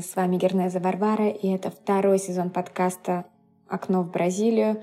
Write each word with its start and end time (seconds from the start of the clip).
С 0.00 0.14
вами 0.14 0.36
Гернеза 0.36 0.78
Варвара, 0.78 1.28
и 1.28 1.48
это 1.48 1.70
второй 1.70 2.18
сезон 2.18 2.50
подкаста 2.50 3.24
«Окно 3.66 4.02
в 4.02 4.12
Бразилию», 4.12 4.82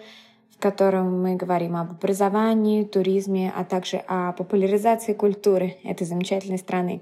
в 0.51 0.59
котором 0.59 1.21
мы 1.21 1.35
говорим 1.35 1.77
об 1.77 1.91
образовании, 1.91 2.83
туризме, 2.83 3.53
а 3.55 3.63
также 3.63 3.97
о 4.07 4.33
популяризации 4.33 5.13
культуры 5.13 5.77
этой 5.83 6.05
замечательной 6.05 6.57
страны. 6.57 7.01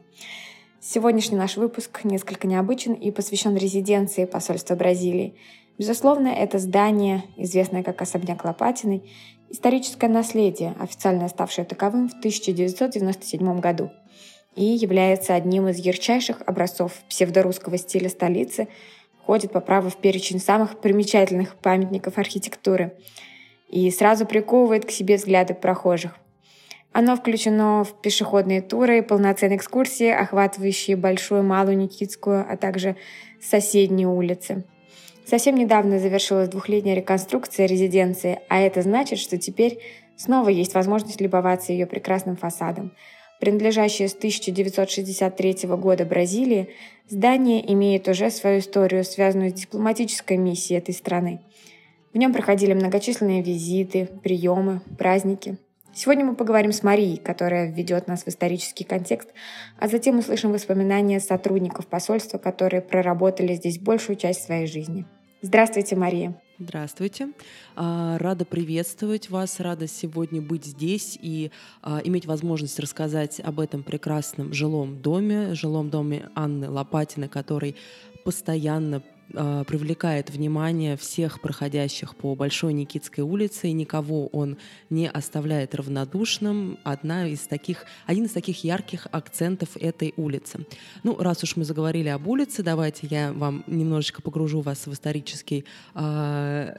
Сегодняшний 0.80 1.38
наш 1.38 1.58
выпуск 1.58 2.02
несколько 2.04 2.46
необычен 2.46 2.94
и 2.94 3.10
посвящен 3.10 3.56
резиденции 3.56 4.26
посольства 4.26 4.76
Бразилии. 4.76 5.36
Безусловно, 5.80 6.28
это 6.28 6.60
здание, 6.60 7.24
известное 7.38 7.82
как 7.82 8.02
особняк 8.02 8.46
Лопатиной, 8.46 9.10
историческое 9.50 10.10
наследие, 10.10 10.76
официально 10.80 11.28
ставшее 11.30 11.66
таковым 11.66 12.10
в 12.10 12.14
1997 12.14 13.60
году— 13.60 13.92
и 14.56 14.64
является 14.64 15.36
одним 15.36 15.68
из 15.68 15.78
ярчайших 15.78 16.42
образцов 16.46 16.94
псевдорусского 17.10 17.78
стиля 17.78 18.10
столицы, 18.10 18.68
входит 19.22 19.52
по 19.52 19.60
праву 19.60 19.90
в 19.90 19.98
перечень 19.98 20.40
самых 20.40 20.80
примечательных 20.80 21.56
памятников 21.56 22.18
архитектуры 22.18 22.94
и 23.70 23.90
сразу 23.90 24.26
приковывает 24.26 24.86
к 24.86 24.92
себе 24.92 25.16
взгляды 25.16 25.54
прохожих. 25.54 26.16
Оно 26.92 27.16
включено 27.16 27.84
в 27.84 28.02
пешеходные 28.02 28.62
туры, 28.62 29.02
полноценные 29.02 29.58
экскурсии, 29.58 30.10
охватывающие 30.10 30.96
Большую, 30.96 31.42
Малую, 31.42 31.78
Никитскую, 31.78 32.46
а 32.48 32.56
также 32.56 32.96
соседние 33.42 34.08
улицы. 34.08 34.64
Совсем 35.26 35.56
недавно 35.56 35.98
завершилась 35.98 36.50
двухлетняя 36.50 36.96
реконструкция 36.96 37.66
резиденции, 37.66 38.42
а 38.50 38.60
это 38.60 38.84
значит, 38.84 39.18
что 39.18 39.40
теперь 39.40 39.80
снова 40.18 40.50
есть 40.50 40.76
возможность 40.76 41.22
любоваться 41.22 41.72
ее 41.72 41.88
прекрасным 41.88 42.36
фасадом– 42.36 42.92
принадлежащее 43.44 44.08
с 44.08 44.14
1963 44.14 45.68
года 45.76 46.06
Бразилии, 46.06 46.70
здание 47.10 47.74
имеет 47.74 48.08
уже 48.08 48.30
свою 48.30 48.60
историю, 48.60 49.04
связанную 49.04 49.50
с 49.50 49.54
дипломатической 49.54 50.38
миссией 50.38 50.78
этой 50.78 50.94
страны. 50.94 51.42
В 52.14 52.18
нем 52.18 52.32
проходили 52.32 52.74
многочисленные 52.74 53.42
визиты, 53.42 54.08
приемы, 54.24 54.80
праздники. 54.98 55.58
Сегодня 55.94 56.24
мы 56.24 56.36
поговорим 56.36 56.72
с 56.72 56.84
Марией, 56.84 57.18
которая 57.18 57.70
введет 57.70 58.08
нас 58.08 58.24
в 58.24 58.30
исторический 58.30 58.86
контекст, 58.86 59.28
а 59.78 59.90
затем 59.90 60.20
услышим 60.20 60.54
воспоминания 60.54 61.20
сотрудников 61.20 61.88
посольства, 61.88 62.38
которые 62.38 62.82
проработали 62.82 63.56
здесь 63.56 63.78
большую 63.78 64.16
часть 64.16 64.44
своей 64.44 64.68
жизни. 64.68 65.04
Здравствуйте, 65.42 65.98
Мария. 65.98 66.42
Здравствуйте. 66.64 67.30
А, 67.76 68.18
рада 68.20 68.46
приветствовать 68.46 69.30
вас, 69.30 69.60
рада 69.60 69.86
сегодня 69.86 70.42
быть 70.42 70.66
здесь 70.66 71.20
и 71.22 71.52
а, 71.82 72.00
иметь 72.06 72.26
возможность 72.26 72.80
рассказать 72.80 73.42
об 73.42 73.60
этом 73.60 73.84
прекрасном 73.84 74.54
жилом 74.54 75.02
доме, 75.02 75.56
жилом 75.56 75.90
доме 75.90 76.30
Анны 76.36 76.70
Лопатиной, 76.70 77.28
который 77.28 77.76
постоянно 78.24 79.04
э, 79.32 79.64
привлекает 79.68 80.30
внимание 80.30 80.98
всех 80.98 81.42
проходящих 81.42 82.16
по 82.16 82.36
Большой 82.36 82.74
Никитской 82.74 83.24
улице, 83.24 83.70
и 83.70 83.74
никого 83.74 84.28
он 84.28 84.58
не 84.90 85.10
оставляет 85.10 85.76
равнодушным. 85.76 86.78
Одна 86.84 87.28
из 87.28 87.42
таких, 87.42 87.86
один 88.06 88.26
из 88.26 88.32
таких 88.32 88.64
ярких 88.64 89.08
акцентов 89.12 89.70
этой 89.78 90.14
улицы. 90.18 90.66
Ну, 91.04 91.18
раз 91.18 91.44
уж 91.44 91.56
мы 91.56 91.66
заговорили 91.66 92.10
об 92.10 92.28
улице, 92.28 92.64
давайте 92.64 93.08
я 93.08 93.34
вам 93.34 93.64
немножечко 93.68 94.22
погружу 94.22 94.62
вас 94.62 94.88
в 94.88 94.94
исторический 94.94 95.66
э 95.96 96.76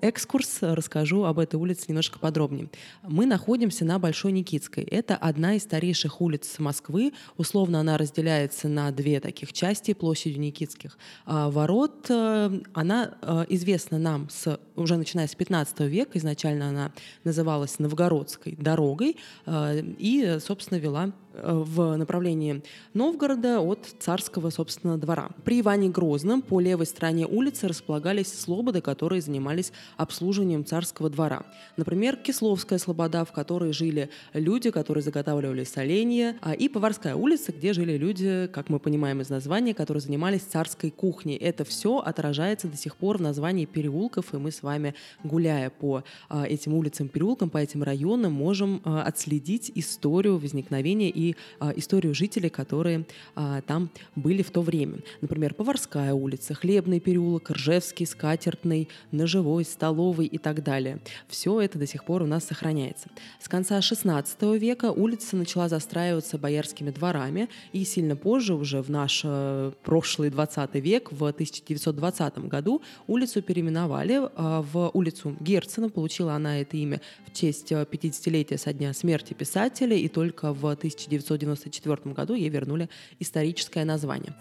экскурс, 0.00 0.58
расскажу 0.60 1.24
об 1.24 1.38
этой 1.38 1.56
улице 1.56 1.86
немножко 1.88 2.18
подробнее. 2.18 2.68
Мы 3.02 3.26
находимся 3.26 3.84
на 3.84 3.98
Большой 3.98 4.32
Никитской. 4.32 4.84
Это 4.84 5.16
одна 5.16 5.54
из 5.54 5.62
старейших 5.62 6.20
улиц 6.20 6.58
Москвы. 6.58 7.12
Условно 7.36 7.80
она 7.80 7.96
разделяется 7.96 8.68
на 8.68 8.90
две 8.90 9.20
таких 9.20 9.52
части 9.52 9.94
площадью 9.94 10.40
Никитских 10.40 10.98
э, 11.26 11.48
ворот 11.50 12.06
э, 12.08 12.60
она 12.74 13.14
э, 13.22 13.44
известна 13.48 13.98
нам 13.98 14.28
с, 14.28 14.58
уже 14.76 14.96
начиная 14.96 15.26
с 15.26 15.34
15 15.34 15.80
века. 15.80 16.18
Изначально 16.18 16.68
она 16.68 16.92
называлась 17.24 17.78
Новгородской 17.78 18.56
дорогой 18.58 19.16
э, 19.46 19.82
и, 19.98 20.38
собственно, 20.40 20.78
вела 20.78 21.12
в 21.34 21.96
направлении 21.96 22.62
Новгорода 22.94 23.60
от 23.60 23.86
царского, 23.98 24.50
собственно, 24.50 24.98
двора. 24.98 25.30
При 25.44 25.60
Иване 25.60 25.88
Грозном 25.88 26.42
по 26.42 26.60
левой 26.60 26.86
стороне 26.86 27.26
улицы 27.26 27.68
располагались 27.68 28.32
слободы, 28.32 28.80
которые 28.80 29.22
занимались 29.22 29.72
обслуживанием 29.96 30.64
царского 30.64 31.10
двора. 31.10 31.44
Например, 31.76 32.16
Кисловская 32.16 32.78
слобода, 32.78 33.24
в 33.24 33.32
которой 33.32 33.72
жили 33.72 34.10
люди, 34.32 34.70
которые 34.70 35.02
заготавливали 35.02 35.64
соленья, 35.64 36.36
а 36.42 36.54
и 36.54 36.68
Поварская 36.68 37.14
улица, 37.14 37.52
где 37.52 37.72
жили 37.72 37.96
люди, 37.96 38.48
как 38.52 38.68
мы 38.68 38.78
понимаем 38.78 39.20
из 39.20 39.30
названия, 39.30 39.74
которые 39.74 40.00
занимались 40.00 40.42
царской 40.42 40.90
кухней. 40.90 41.36
Это 41.36 41.64
все 41.64 41.98
отражается 41.98 42.68
до 42.68 42.76
сих 42.76 42.96
пор 42.96 43.18
в 43.18 43.22
названии 43.22 43.64
переулков, 43.64 44.34
и 44.34 44.38
мы 44.38 44.50
с 44.50 44.62
вами, 44.62 44.94
гуляя 45.24 45.70
по 45.70 46.04
а, 46.28 46.44
этим 46.46 46.74
улицам, 46.74 47.08
переулкам, 47.08 47.50
по 47.50 47.58
этим 47.58 47.82
районам, 47.82 48.32
можем 48.32 48.80
а, 48.84 49.02
отследить 49.02 49.72
историю 49.74 50.38
возникновения 50.38 51.10
и 51.10 51.21
и 51.22 51.36
а, 51.60 51.72
историю 51.76 52.14
жителей, 52.14 52.48
которые 52.48 53.04
а, 53.34 53.60
там 53.62 53.90
были 54.16 54.42
в 54.42 54.50
то 54.50 54.62
время. 54.62 54.98
Например, 55.20 55.54
Поварская 55.54 56.12
улица, 56.12 56.54
Хлебный 56.54 57.00
переулок, 57.00 57.50
Ржевский, 57.50 58.06
Скатертный, 58.06 58.88
Ножевой, 59.12 59.64
Столовый 59.64 60.26
и 60.26 60.38
так 60.38 60.62
далее. 60.62 60.98
Все 61.28 61.60
это 61.60 61.78
до 61.78 61.86
сих 61.86 62.04
пор 62.04 62.22
у 62.22 62.26
нас 62.26 62.44
сохраняется. 62.44 63.08
С 63.40 63.48
конца 63.48 63.78
XVI 63.78 64.58
века 64.58 64.90
улица 64.90 65.36
начала 65.36 65.68
застраиваться 65.68 66.38
боярскими 66.38 66.90
дворами, 66.90 67.48
и 67.72 67.84
сильно 67.84 68.16
позже, 68.16 68.54
уже 68.54 68.82
в 68.82 68.90
наш 68.90 69.22
э, 69.24 69.72
прошлый 69.84 70.30
20 70.30 70.74
век, 70.76 71.12
в 71.12 71.24
1920 71.24 72.38
году, 72.48 72.82
улицу 73.06 73.42
переименовали 73.42 74.14
э, 74.14 74.62
в 74.72 74.90
улицу 74.94 75.36
Герцена. 75.40 75.88
Получила 75.88 76.34
она 76.34 76.60
это 76.60 76.76
имя 76.76 77.00
в 77.26 77.32
честь 77.32 77.72
50-летия 77.72 78.58
со 78.58 78.72
дня 78.72 78.92
смерти 78.92 79.34
писателя, 79.34 79.96
и 79.96 80.08
только 80.08 80.52
в 80.52 80.66
19 80.76 81.11
1994 81.20 82.14
году 82.14 82.34
ей 82.34 82.48
вернули 82.48 82.88
историческое 83.18 83.84
название. 83.84 84.34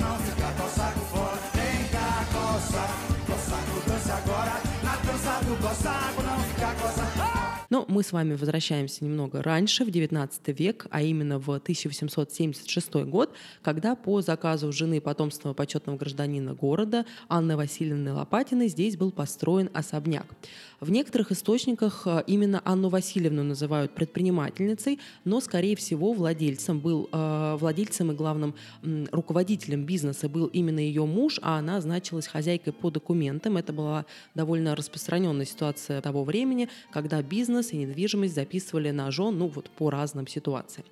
Но 0.00 0.03
мы 7.94 8.02
с 8.02 8.10
вами 8.10 8.34
возвращаемся 8.34 9.04
немного 9.04 9.40
раньше, 9.40 9.84
в 9.84 9.88
XIX 9.88 10.28
век, 10.52 10.88
а 10.90 11.00
именно 11.00 11.38
в 11.38 11.48
1876 11.48 12.92
год, 13.04 13.32
когда 13.62 13.94
по 13.94 14.20
заказу 14.20 14.72
жены 14.72 15.00
потомственного 15.00 15.54
почетного 15.54 15.96
гражданина 15.96 16.54
города 16.54 17.06
Анны 17.28 17.56
Васильевны 17.56 18.12
Лопатиной 18.12 18.66
здесь 18.66 18.96
был 18.96 19.12
построен 19.12 19.70
особняк. 19.74 20.26
В 20.80 20.90
некоторых 20.90 21.30
источниках 21.30 22.02
э, 22.04 22.24
именно 22.26 22.60
Анну 22.64 22.88
Васильевну 22.88 23.42
называют 23.42 23.94
предпринимательницей, 23.94 24.98
но, 25.24 25.40
скорее 25.40 25.76
всего, 25.76 26.12
владельцем 26.12 26.80
был 26.80 27.08
э, 27.12 27.56
владельцем 27.58 28.10
и 28.10 28.14
главным 28.14 28.54
руководителем 29.12 29.84
бизнеса 29.84 30.28
был 30.28 30.46
именно 30.46 30.80
ее 30.80 31.06
муж, 31.06 31.38
а 31.42 31.58
она 31.58 31.80
значилась 31.80 32.26
хозяйкой 32.26 32.72
по 32.72 32.90
документам. 32.90 33.56
Это 33.56 33.72
была 33.72 34.04
довольно 34.34 34.74
распространенная 34.74 35.46
ситуация 35.46 36.00
того 36.00 36.24
времени, 36.24 36.68
когда 36.92 37.22
бизнес 37.22 37.72
и 37.72 37.83
недвижимость 37.84 38.34
записывали 38.34 38.90
на 38.90 39.10
жен, 39.10 39.38
ну 39.38 39.48
вот 39.48 39.70
по 39.70 39.90
разным 39.90 40.26
ситуациям. 40.26 40.86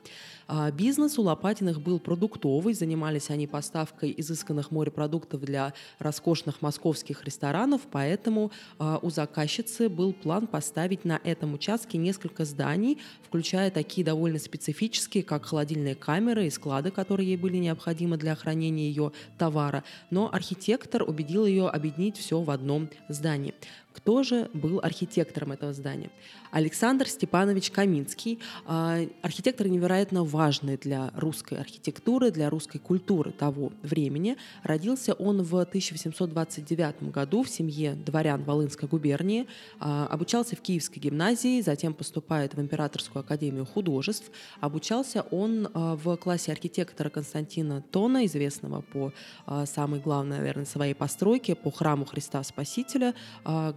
А 0.49 0.71
бизнес 0.71 1.19
у 1.19 1.23
Лопатиных 1.23 1.81
был 1.81 1.99
продуктовый, 1.99 2.75
занимались 2.75 3.31
они 3.31 3.47
поставкой 3.47 4.15
изысканных 4.17 4.71
морепродуктов 4.71 5.41
для 5.41 5.73
роскошных 5.99 6.61
московских 6.63 7.25
ресторанов, 7.25 7.83
поэтому 7.91 8.51
а, 8.79 8.99
у 9.01 9.11
заказчицы 9.11 9.89
был 9.89 10.13
план 10.13 10.47
поставить 10.47 11.05
на 11.05 11.21
этом 11.25 11.55
участке 11.55 11.97
несколько 11.99 12.45
зданий, 12.45 12.99
включая 13.23 13.71
такие 13.71 14.05
довольно 14.05 14.39
специфические, 14.39 15.23
как 15.23 15.47
холодильные 15.47 15.95
камеры 15.95 16.47
и 16.47 16.51
склады, 16.51 16.91
которые 16.91 17.29
ей 17.29 17.37
были 17.37 17.57
необходимы 17.57 18.17
для 18.17 18.35
хранения 18.35 18.89
ее 18.89 19.13
товара. 19.39 19.85
Но 20.11 20.29
архитектор 20.33 21.03
убедил 21.03 21.47
ее 21.47 21.69
объединить 21.69 22.19
все 22.19 22.41
в 22.41 22.51
одном 22.51 22.91
здании. 23.09 23.55
Кто 23.93 24.23
же 24.23 24.51
был 24.55 24.81
архитектором 24.83 25.53
этого 25.53 25.73
здания? 25.73 26.11
Александр 26.53 27.09
Степанович 27.09 27.71
Каминский, 27.71 28.39
а, 28.67 28.99
архитектор 29.23 29.69
невероятно 29.69 30.23
важный 30.23 30.77
для 30.77 31.11
русской 31.17 31.59
архитектуры, 31.59 32.31
для 32.31 32.51
русской 32.51 32.79
культуры 32.79 33.33
того 33.33 33.73
времени. 33.83 34.37
Родился 34.63 35.15
он 35.15 35.43
в 35.43 35.59
1829 35.59 37.11
году 37.11 37.43
в 37.43 37.49
семье 37.49 37.95
дворян 37.95 38.45
Волынской 38.45 38.87
губернии, 38.87 39.47
а, 39.81 40.07
обучался 40.09 40.55
в 40.55 40.61
Киевской 40.61 40.99
гимназии, 40.99 41.63
затем 41.63 41.95
поступает 41.95 42.53
в 42.53 42.61
Императорскую 42.61 43.21
академию 43.21 43.65
художеств. 43.65 44.31
Обучался 44.61 45.23
он 45.31 45.69
а, 45.73 45.97
в 45.97 46.17
классе 46.17 46.53
архитектора 46.53 47.09
Константина 47.09 47.83
Тона, 47.91 48.27
известного 48.27 48.83
по 48.83 49.13
самой 49.65 50.01
главной, 50.01 50.39
наверное, 50.39 50.67
своей 50.67 50.95
постройке, 50.95 51.55
по 51.55 51.71
храму 51.71 52.05
Христа 52.05 52.43
Спасителя, 52.43 53.15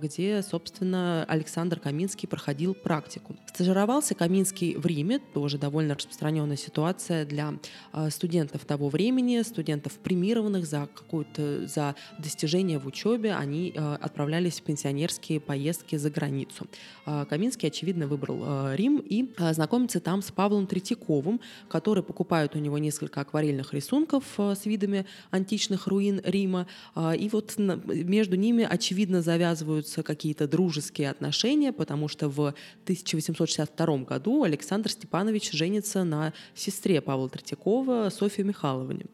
где, 0.06 0.42
собственно, 0.42 1.26
Александр 1.28 1.80
Каминский 1.80 2.28
проходил 2.28 2.74
практику. 2.74 3.36
Стажировался 3.48 4.16
Каминский 4.16 4.76
в 4.76 4.86
Риме, 4.86 5.20
тоже 5.34 5.58
довольно 5.58 5.96
распространенная 5.96 6.58
ситуация 6.58 7.26
для 7.26 7.54
студентов 8.10 8.66
того 8.66 8.90
времени, 8.90 9.42
студентов 9.42 9.94
премированных 9.94 10.66
за 10.66 10.88
какую-то 10.94 11.68
за 11.68 11.96
достижения 12.20 12.80
в 12.80 12.88
учебе, 12.88 13.34
они 13.34 13.74
отправлялись 13.76 14.60
в 14.60 14.64
пенсионерские 14.64 15.40
поездки 15.40 15.96
за 15.96 16.10
границу. 16.10 16.68
Каминский, 17.06 17.68
очевидно, 17.68 18.08
выбрал 18.08 18.74
Рим 18.74 18.98
и 18.98 19.34
знакомится 19.52 20.00
там 20.00 20.22
с 20.22 20.32
Павлом 20.32 20.68
Третьяковым, 20.68 21.42
который 21.68 22.04
покупает 22.04 22.56
у 22.56 22.60
него 22.60 22.78
несколько 22.78 23.22
акварельных 23.22 23.74
рисунков 23.74 24.24
с 24.38 24.66
видами 24.66 25.06
античных 25.32 25.88
руин 25.88 26.22
Рима. 26.24 26.68
И 27.18 27.30
вот 27.32 27.56
между 27.58 28.36
ними, 28.36 28.68
очевидно, 28.70 29.22
завязываются 29.22 29.95
какие-то 30.04 30.48
дружеские 30.48 31.10
отношения, 31.10 31.72
потому 31.72 32.08
что 32.08 32.30
в 32.30 32.54
1862 32.84 33.98
году 34.00 34.44
Александр 34.44 34.92
Степанович 34.92 35.52
женится 35.52 36.04
на 36.04 36.34
сестре 36.54 37.02
Павла 37.02 37.30
Третьякова 37.30 38.10
Софье 38.10 38.44
Михайловне. 38.44 39.06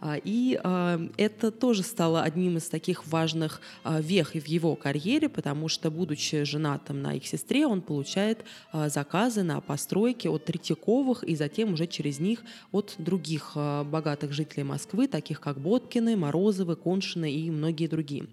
А, 0.00 0.16
и 0.22 0.58
а, 0.62 1.00
это 1.16 1.50
тоже 1.50 1.82
стало 1.82 2.22
одним 2.22 2.56
из 2.56 2.68
таких 2.68 3.06
важных 3.06 3.60
а, 3.82 4.00
вех 4.00 4.32
в 4.34 4.46
его 4.46 4.76
карьере, 4.76 5.28
потому 5.28 5.68
что, 5.68 5.90
будучи 5.90 6.44
женатым 6.44 7.02
на 7.02 7.14
их 7.14 7.26
сестре, 7.26 7.66
он 7.66 7.80
получает 7.80 8.44
заказы 8.72 9.42
на 9.42 9.60
постройки 9.60 10.28
от 10.28 10.44
Третьяковых 10.44 11.24
и 11.24 11.34
затем 11.34 11.72
уже 11.72 11.86
через 11.86 12.20
них 12.20 12.42
от 12.72 12.94
других 12.98 13.52
богатых 13.56 14.32
жителей 14.32 14.64
Москвы, 14.64 15.08
таких 15.08 15.40
как 15.40 15.58
Боткины, 15.58 16.16
Морозовы, 16.16 16.76
Коншины 16.76 17.32
и 17.32 17.50
многие 17.50 17.86
другие. 17.86 18.26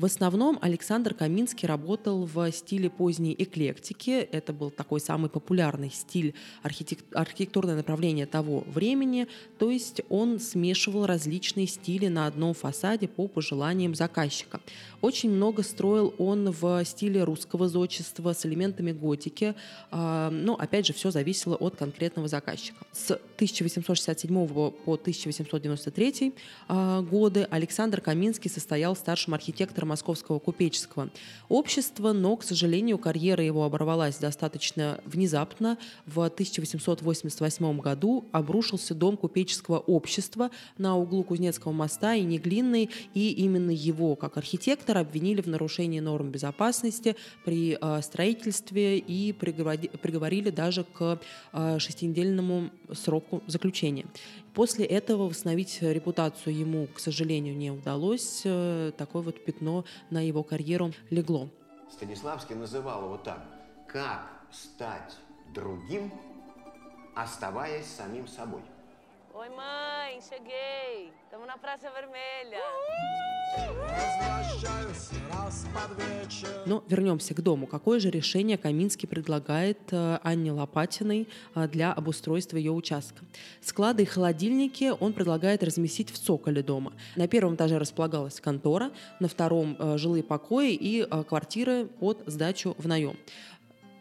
В 0.00 0.06
основном 0.06 0.58
Александр 0.62 1.12
Каминский 1.12 1.68
работал 1.68 2.24
в 2.24 2.50
стиле 2.52 2.88
поздней 2.88 3.36
эклектики. 3.38 4.12
Это 4.32 4.54
был 4.54 4.70
такой 4.70 4.98
самый 4.98 5.28
популярный 5.28 5.90
стиль 5.90 6.32
архитект... 6.62 7.04
архитектурное 7.14 7.76
направление 7.76 8.24
того 8.24 8.64
времени. 8.66 9.28
То 9.58 9.70
есть 9.70 10.00
он 10.08 10.40
смешивал 10.40 11.04
различные 11.04 11.66
стили 11.66 12.06
на 12.06 12.26
одном 12.26 12.54
фасаде 12.54 13.08
по 13.08 13.28
пожеланиям 13.28 13.94
заказчика. 13.94 14.62
Очень 15.02 15.30
много 15.30 15.62
строил 15.62 16.14
он 16.18 16.50
в 16.50 16.84
стиле 16.84 17.24
русского 17.24 17.68
зодчества 17.68 18.34
с 18.34 18.44
элементами 18.44 18.92
готики. 18.92 19.54
А, 19.90 20.30
но, 20.30 20.54
опять 20.54 20.86
же, 20.86 20.92
все 20.92 21.10
зависело 21.10 21.56
от 21.56 21.76
конкретного 21.76 22.28
заказчика. 22.28 22.84
С 22.92 23.10
1867 23.10 24.46
по 24.48 24.72
1893 24.84 26.34
а, 26.68 27.00
годы 27.00 27.46
Александр 27.50 28.00
Каминский 28.02 28.50
состоял 28.50 28.94
старшим 28.94 29.34
архитектором 29.34 29.88
Московского 29.88 30.38
купеческого 30.38 31.10
общества, 31.48 32.12
но, 32.12 32.36
к 32.36 32.44
сожалению, 32.44 32.98
карьера 32.98 33.42
его 33.42 33.64
оборвалась 33.64 34.18
достаточно 34.18 35.00
внезапно. 35.06 35.78
В 36.04 36.20
1888 36.22 37.80
году 37.80 38.26
обрушился 38.32 38.94
дом 38.94 39.16
купеческого 39.16 39.78
общества 39.78 40.50
на 40.76 40.96
углу 40.96 41.24
Кузнецкого 41.24 41.72
моста 41.72 42.14
и 42.14 42.22
Неглинной, 42.22 42.90
и 43.14 43.32
именно 43.32 43.70
его, 43.70 44.14
как 44.14 44.36
архитектора, 44.90 45.00
обвинили 45.00 45.40
в 45.40 45.46
нарушении 45.46 46.00
норм 46.00 46.30
безопасности 46.30 47.16
при 47.44 47.78
э, 47.80 48.02
строительстве 48.02 48.98
и 48.98 49.32
приговорили 49.32 50.50
даже 50.50 50.84
к 50.84 51.20
э, 51.52 51.78
шестинедельному 51.78 52.70
сроку 52.92 53.42
заключения. 53.46 54.06
После 54.54 54.84
этого 54.84 55.28
восстановить 55.28 55.78
репутацию 55.80 56.56
ему, 56.56 56.86
к 56.86 56.98
сожалению, 56.98 57.56
не 57.56 57.70
удалось. 57.70 58.42
Э, 58.44 58.92
такое 58.96 59.22
вот 59.22 59.44
пятно 59.44 59.84
на 60.10 60.26
его 60.26 60.42
карьеру 60.42 60.92
легло. 61.10 61.48
Станиславский 61.90 62.56
называл 62.56 63.04
его 63.04 63.16
так. 63.16 63.40
Как 63.86 64.30
стать 64.52 65.16
другим, 65.54 66.12
оставаясь 67.14 67.86
самим 67.86 68.26
собой? 68.28 68.62
Oi, 69.40 69.48
mãe, 69.48 70.20
cheguei. 70.20 71.10
Estamos 71.24 71.46
na 71.46 71.56
Praça 71.56 71.90
Vermelha. 71.90 72.60
Но 76.66 76.84
вернемся 76.86 77.32
к 77.32 77.40
дому. 77.40 77.66
Какое 77.66 78.00
же 78.00 78.10
решение 78.10 78.58
Каминский 78.58 79.08
предлагает 79.08 79.78
э, 79.92 80.18
Анне 80.22 80.52
Лопатиной 80.52 81.26
э, 81.54 81.68
для 81.68 81.90
обустройства 81.92 82.58
ее 82.58 82.72
участка? 82.72 83.24
Склады 83.62 84.02
и 84.02 84.06
холодильники 84.06 84.92
он 85.00 85.14
предлагает 85.14 85.64
разместить 85.64 86.10
в 86.10 86.18
цоколе 86.18 86.62
дома. 86.62 86.92
На 87.16 87.26
первом 87.26 87.54
этаже 87.54 87.78
располагалась 87.78 88.40
контора, 88.40 88.90
на 89.20 89.28
втором 89.28 89.74
э, 89.78 89.96
жилые 89.96 90.22
покои 90.22 90.74
и 90.74 91.06
квартиры 91.26 91.86
под 91.86 92.22
сдачу 92.26 92.74
в 92.76 92.86
наем 92.86 93.16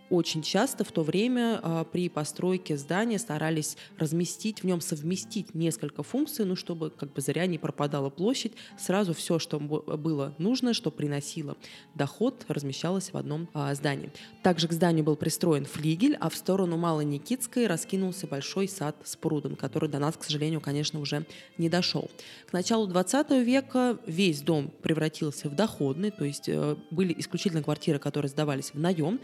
очень 0.10 0.42
часто 0.42 0.84
в 0.84 0.92
то 0.92 1.04
время 1.04 1.60
а, 1.62 1.84
при 1.84 2.10
постройке 2.10 2.78
здания 2.78 3.20
старались 3.20 3.78
разместить 3.98 4.62
в 4.62 4.66
нем, 4.66 4.82
совместить 4.82 5.54
несколько 5.54 6.04
функций, 6.04 6.46
ну, 6.46 6.56
чтобы 6.56 6.90
как 6.90 7.14
бы 7.14 7.22
зря 7.22 7.46
не 7.46 7.58
пропадала 7.58 8.10
площадь, 8.10 8.54
сразу 8.78 9.14
все, 9.14 9.40
что 9.40 9.60
было 9.60 10.34
нужно, 10.38 10.74
что 10.74 10.92
приносило 10.92 11.58
доход, 11.96 12.46
размещалось 12.48 13.12
в 13.12 13.18
одном 13.18 13.50
а, 13.54 13.74
здании. 13.76 14.12
Также 14.44 14.68
к 14.68 14.72
зданию 14.72 15.04
был 15.04 15.16
пристроен 15.16 15.66
флигель, 15.66 16.16
а 16.20 16.30
в 16.30 16.36
сторону 16.36 16.78
Малой 16.78 17.06
Никитской 17.06 17.68
раскинулся 17.68 18.28
большой 18.28 18.68
сад 18.68 18.96
с 19.04 19.16
прудом, 19.16 19.56
который 19.56 19.90
до 19.90 20.00
нас, 20.00 20.18
к 20.18 20.24
сожалению, 20.24 20.62
конечно, 20.62 21.00
уже 21.00 21.26
не 21.58 21.70
дошел. 21.70 22.10
К 22.48 22.54
началу 22.54 22.88
20 22.88 23.32
века 23.46 23.98
весь 24.06 24.42
дом 24.42 24.72
превратился 24.82 25.50
в 25.50 25.56
доходный, 25.56 26.12
то 26.12 26.26
есть 26.26 26.50
э, 26.50 26.76
были 26.92 27.14
исключительно 27.18 27.64
квартиры, 27.64 28.00
которые 28.00 28.30
сдавались 28.30 28.74
в 28.74 28.80
наем, 28.80 29.20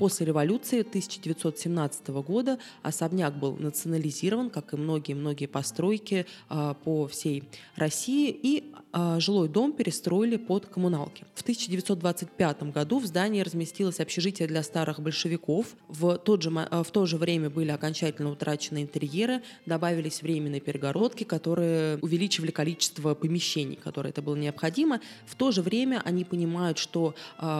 После 0.00 0.24
революции 0.24 0.80
1917 0.80 2.08
года 2.08 2.58
особняк 2.82 3.38
был 3.38 3.56
национализирован, 3.56 4.48
как 4.48 4.72
и 4.72 4.78
многие-многие 4.78 5.44
постройки 5.44 6.24
а, 6.48 6.72
по 6.72 7.06
всей 7.06 7.44
России, 7.76 8.30
и 8.30 8.72
а, 8.92 9.20
жилой 9.20 9.50
дом 9.50 9.74
перестроили 9.74 10.38
под 10.38 10.64
коммуналки. 10.64 11.26
В 11.34 11.42
1925 11.42 12.62
году 12.72 12.98
в 12.98 13.04
здании 13.04 13.42
разместилось 13.42 14.00
общежитие 14.00 14.48
для 14.48 14.62
старых 14.62 15.00
большевиков. 15.00 15.66
В, 15.88 16.16
тот 16.16 16.40
же, 16.40 16.50
а, 16.50 16.82
в 16.82 16.90
то 16.90 17.04
же 17.04 17.18
время 17.18 17.50
были 17.50 17.70
окончательно 17.70 18.30
утрачены 18.30 18.80
интерьеры, 18.80 19.42
добавились 19.66 20.22
временные 20.22 20.62
перегородки, 20.62 21.24
которые 21.24 21.98
увеличивали 21.98 22.52
количество 22.52 23.14
помещений, 23.14 23.76
которые 23.76 24.12
это 24.12 24.22
было 24.22 24.34
необходимо. 24.34 25.02
В 25.26 25.34
то 25.34 25.52
же 25.52 25.60
время 25.60 26.00
они 26.06 26.24
понимают, 26.24 26.78
что 26.78 27.14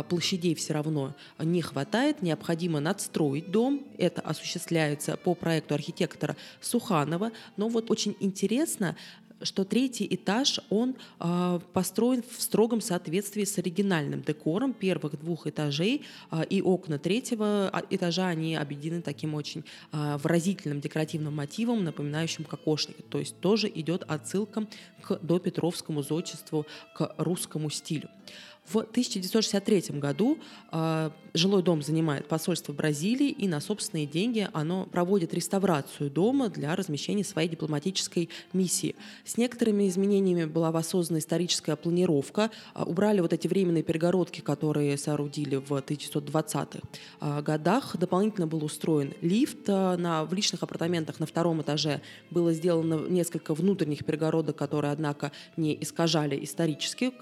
площадей 0.09 0.55
все 0.55 0.73
равно 0.73 1.15
не 1.39 1.61
хватает, 1.61 2.23
необходимо 2.31 2.81
надстроить 2.81 3.51
дом. 3.51 3.85
Это 3.99 4.21
осуществляется 4.21 5.17
по 5.17 5.35
проекту 5.35 5.75
архитектора 5.75 6.37
Суханова. 6.61 7.33
Но 7.57 7.69
вот 7.69 7.91
очень 7.91 8.17
интересно, 8.21 8.97
что 9.43 9.65
третий 9.65 10.07
этаж, 10.11 10.61
он 10.71 10.97
э, 11.19 11.61
построен 11.73 12.23
в 12.23 12.43
строгом 12.43 12.81
соответствии 12.81 13.45
с 13.45 13.59
оригинальным 13.59 14.23
декором 14.23 14.73
первых 14.73 15.19
двух 15.19 15.47
этажей, 15.47 16.03
э, 16.31 16.45
и 16.51 16.61
окна 16.63 16.99
третьего 16.99 17.73
этажа, 17.91 18.29
они 18.29 18.55
объединены 18.55 19.03
таким 19.03 19.35
очень 19.35 19.65
э, 19.93 20.19
выразительным 20.23 20.81
декоративным 20.81 21.35
мотивом, 21.35 21.85
напоминающим 21.85 22.45
кокошники. 22.45 23.03
То 23.09 23.19
есть 23.19 23.41
тоже 23.41 23.71
идет 23.75 24.05
отсылка 24.07 24.67
к 25.03 25.19
допетровскому 25.23 26.03
зодчеству, 26.03 26.67
к 26.95 27.15
русскому 27.19 27.71
стилю. 27.71 28.11
В 28.73 28.79
1963 28.79 29.99
году 29.99 30.39
э, 30.71 31.11
жилой 31.35 31.63
дом 31.65 31.83
занимает 31.83 32.29
посольство 32.29 32.73
Бразилии, 32.73 33.29
и 33.29 33.49
на 33.49 33.61
собственные 33.61 34.07
деньги 34.07 34.49
оно 34.53 34.87
проводит 34.87 35.35
реставрацию 35.35 36.09
дома 36.09 36.51
для 36.51 36.77
размещения 36.77 37.25
своей 37.25 37.49
дипломатической 37.49 38.29
миссии. 38.53 38.95
С 39.25 39.37
некоторыми 39.37 39.89
изменениями 39.89 40.45
была 40.45 40.71
воссоздана 40.71 41.19
историческая 41.19 41.75
планировка. 41.75 42.53
Э, 42.77 42.85
убрали 42.85 43.19
вот 43.19 43.33
эти 43.33 43.49
временные 43.49 43.83
перегородки, 43.83 44.41
которые 44.41 44.97
соорудили 44.97 45.57
в 45.57 45.73
1920-х 45.73 46.79
э, 47.21 47.43
годах. 47.43 47.97
Дополнительно 47.97 48.47
был 48.47 48.63
устроен 48.65 49.15
лифт. 49.21 49.69
Э, 49.69 49.97
на, 49.97 50.25
в 50.25 50.33
личных 50.33 50.63
апартаментах 50.63 51.19
на 51.19 51.27
втором 51.27 51.61
этаже 51.61 52.03
было 52.31 52.53
сделано 52.53 53.09
несколько 53.09 53.53
внутренних 53.53 54.05
перегородок, 54.05 54.55
которые, 54.55 54.93
однако, 54.93 55.33
не 55.57 55.77
искажали 55.81 56.45
историческую, 56.45 57.13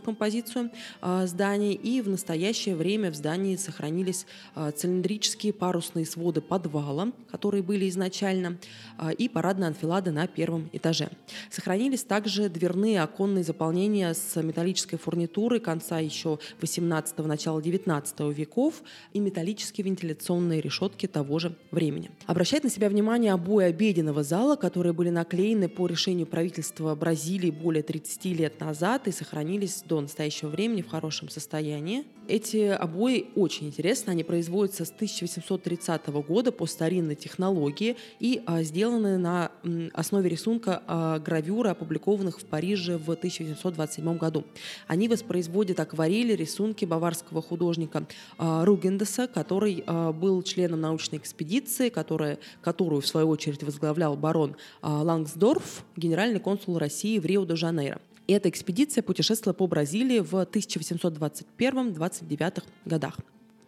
композицию. 0.00 0.70
Э, 1.00 1.26
здания, 1.26 1.74
и 1.74 2.00
в 2.00 2.08
настоящее 2.08 2.76
время 2.76 3.10
в 3.10 3.14
здании 3.14 3.56
сохранились 3.56 4.26
э, 4.54 4.70
цилиндрические 4.74 5.52
парусные 5.52 6.06
своды 6.06 6.40
подвала, 6.40 7.12
которые 7.30 7.62
были 7.62 7.88
изначально, 7.88 8.58
э, 8.98 9.12
и 9.12 9.28
парадная 9.28 9.68
анфилада 9.68 10.10
на 10.10 10.26
первом 10.26 10.70
этаже. 10.72 11.10
Сохранились 11.50 12.02
также 12.04 12.48
дверные 12.48 13.02
оконные 13.02 13.44
заполнения 13.44 14.14
с 14.14 14.40
металлической 14.42 14.96
фурнитурой 14.96 15.60
конца 15.60 15.98
еще 15.98 16.38
18-го, 16.60 17.26
начала 17.26 17.60
19 17.60 18.20
веков 18.36 18.82
и 19.12 19.20
металлические 19.20 19.84
вентиляционные 19.84 20.60
решетки 20.60 21.06
того 21.06 21.38
же 21.38 21.56
времени. 21.70 22.10
Обращает 22.26 22.64
на 22.64 22.70
себя 22.70 22.88
внимание 22.88 23.32
обои 23.32 23.66
обеденного 23.66 24.22
зала, 24.22 24.56
которые 24.56 24.92
были 24.92 25.10
наклеены 25.10 25.68
по 25.68 25.86
решению 25.86 26.26
правительства 26.26 26.94
Бразилии 26.94 27.50
более 27.50 27.82
30 27.82 28.24
лет 28.26 28.60
назад 28.60 29.08
и 29.08 29.12
сохранились 29.12 29.82
до 29.86 30.00
настоящего 30.00 30.48
времени 30.48 30.57
в 30.58 30.88
хорошем 30.88 31.28
состоянии. 31.28 32.02
Эти 32.26 32.66
обои 32.66 33.28
очень 33.36 33.68
интересны, 33.68 34.10
они 34.10 34.24
производятся 34.24 34.84
с 34.84 34.90
1830 34.90 36.08
года 36.08 36.50
по 36.50 36.66
старинной 36.66 37.14
технологии 37.14 37.96
и 38.18 38.42
а, 38.44 38.64
сделаны 38.64 39.18
на 39.18 39.52
основе 39.94 40.28
рисунка 40.28 40.82
а, 40.88 41.20
гравюры, 41.20 41.70
опубликованных 41.70 42.40
в 42.40 42.44
Париже 42.44 42.98
в 42.98 43.08
1827 43.08 44.18
году. 44.18 44.44
Они 44.88 45.08
воспроизводят 45.08 45.78
акварели, 45.78 46.32
рисунки 46.32 46.84
баварского 46.84 47.40
художника 47.40 48.08
а, 48.36 48.64
Ругендеса, 48.64 49.28
который 49.28 49.84
а, 49.86 50.12
был 50.12 50.42
членом 50.42 50.80
научной 50.80 51.18
экспедиции, 51.18 51.88
которая, 51.88 52.40
которую, 52.62 53.00
в 53.00 53.06
свою 53.06 53.28
очередь, 53.28 53.62
возглавлял 53.62 54.16
барон 54.16 54.56
Лангсдорф, 54.82 55.84
генеральный 55.96 56.40
консул 56.40 56.78
России 56.78 57.20
в 57.20 57.24
Рио-де-Жанейро. 57.24 58.00
Эта 58.28 58.48
экспедиция 58.50 59.02
путешествовала 59.02 59.56
по 59.56 59.66
Бразилии 59.66 60.20
в 60.20 60.34
1821-29 60.34 62.62
годах. 62.84 63.18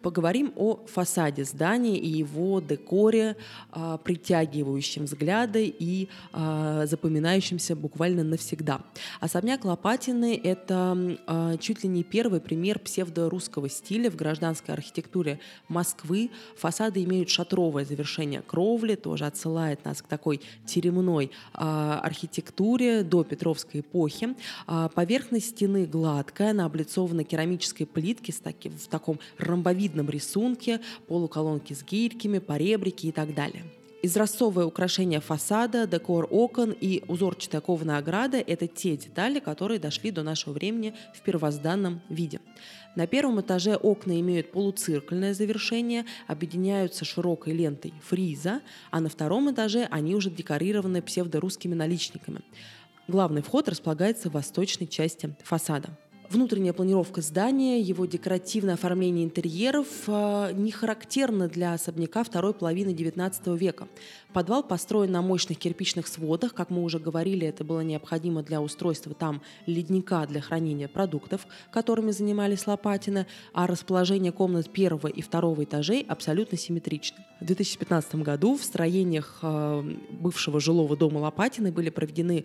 Поговорим 0.03 0.55
о 0.57 0.77
фасаде 0.87 1.45
здания 1.45 1.99
и 1.99 2.09
его 2.09 2.61
декоре, 2.61 3.37
а, 3.71 3.99
притягивающем 3.99 5.05
взгляды 5.05 5.67
и 5.67 6.09
а, 6.33 6.87
запоминающимся 6.87 7.77
буквально 7.77 8.25
навсегда. 8.25 8.81
Особняк 9.21 9.65
Лопатины– 9.67 10.41
это 10.45 11.19
а, 11.27 11.57
чуть 11.59 11.83
ли 11.83 11.89
не 11.91 12.03
первый 12.03 12.41
пример 12.41 12.79
псевдорусского 12.79 13.69
стиля 13.69 14.11
в 14.11 14.17
гражданской 14.17 14.75
архитектуре 14.75 15.39
Москвы. 15.69 16.31
Фасады 16.57 17.05
имеют 17.05 17.29
шатровое 17.29 17.85
завершение 17.85 18.41
кровли, 18.41 18.95
тоже 18.95 19.27
отсылает 19.27 19.85
нас 19.85 20.01
к 20.01 20.07
такой 20.07 20.41
теремной 20.65 21.31
архитектуре 21.53 23.03
до 23.03 23.25
Петровской 23.25 23.81
эпохи. 23.81 24.35
Поверхность 24.95 25.51
стены 25.51 25.87
гладкая, 25.87 26.51
она 26.51 26.65
облицована 26.65 27.25
керамической 27.25 27.87
плиткой 27.87 28.31
в 28.31 28.89
таком 28.89 29.19
ромбовидном 29.39 29.90
видном 29.91 30.09
рисунке, 30.09 30.81
полуколонки 31.07 31.75
с 31.75 31.85
гирьками, 31.85 32.39
поребрики 32.39 33.07
и 33.07 33.13
так 33.13 33.35
далее. 33.35 33.65
Изразцовое 34.03 34.65
украшение 34.65 35.21
фасада, 35.21 35.87
декор 35.87 36.27
окон 36.31 36.71
и 36.71 37.03
узорчатая 37.07 37.61
кованая 37.61 37.99
ограда– 37.99 38.39
это 38.47 38.67
те 38.67 38.97
детали, 38.97 39.41
которые 39.41 39.79
дошли 39.79 40.11
до 40.11 40.23
нашего 40.23 40.55
времени 40.55 40.95
в 41.15 41.21
первозданном 41.21 42.01
виде. 42.09 42.41
На 42.97 43.07
первом 43.07 43.43
этаже 43.43 43.77
окна 43.77 44.19
имеют 44.21 44.53
полуциркульное 44.53 45.35
завершение, 45.35 46.07
объединяются 46.27 47.05
широкой 47.05 47.53
лентой 47.53 47.93
фриза, 48.03 48.63
а 48.91 49.01
на 49.01 49.11
втором 49.11 49.53
этаже 49.53 49.87
они 49.91 50.15
уже 50.15 50.31
декорированы 50.31 51.03
псевдорусскими 51.03 51.75
наличниками. 51.75 52.41
Главный 53.07 53.43
вход 53.43 53.69
располагается 53.69 54.31
в 54.31 54.33
восточной 54.33 54.87
части 54.87 55.37
фасада. 55.45 55.91
Внутренняя 56.31 56.73
планировка 56.73 57.23
здания, 57.23 57.81
его 57.81 58.07
декоративное 58.07 58.75
оформление 58.75 59.25
интерьеров 59.25 59.89
э, 60.07 60.53
не 60.55 60.71
характерно 60.71 61.49
для 61.49 61.73
особняка 61.73 62.23
второй 62.23 62.55
половины 62.55 62.91
XIX 62.91 63.59
века. 63.59 63.89
Подвал 64.33 64.63
построен 64.63 65.11
на 65.11 65.23
мощных 65.23 65.59
кирпичных 65.59 66.07
сводах. 66.07 66.55
Как 66.55 66.71
мы 66.71 66.85
уже 66.85 67.01
говорили, 67.01 67.49
это 67.49 67.65
было 67.65 67.81
необходимо 67.81 68.45
для 68.45 68.61
устройства 68.61 69.13
там 69.13 69.43
ледника 69.67 70.25
для 70.29 70.41
хранения 70.41 70.87
продуктов, 70.87 71.49
которыми 71.73 72.13
занимались 72.13 72.69
Лопатины, 72.69 73.27
а 73.53 73.67
расположение 73.67 74.31
комнат 74.31 74.71
первого 74.71 75.09
и 75.09 75.23
второго 75.23 75.65
этажей 75.65 76.07
абсолютно 76.09 76.57
симметрично. 76.57 77.27
В 77.41 77.47
2015 77.47 78.15
году 78.17 78.57
в 78.57 78.63
строениях 78.63 79.41
э, 79.43 79.83
бывшего 80.13 80.61
жилого 80.61 80.97
дома 80.97 81.19
Лопатины 81.19 81.73
были 81.73 81.91
проведены 81.91 82.45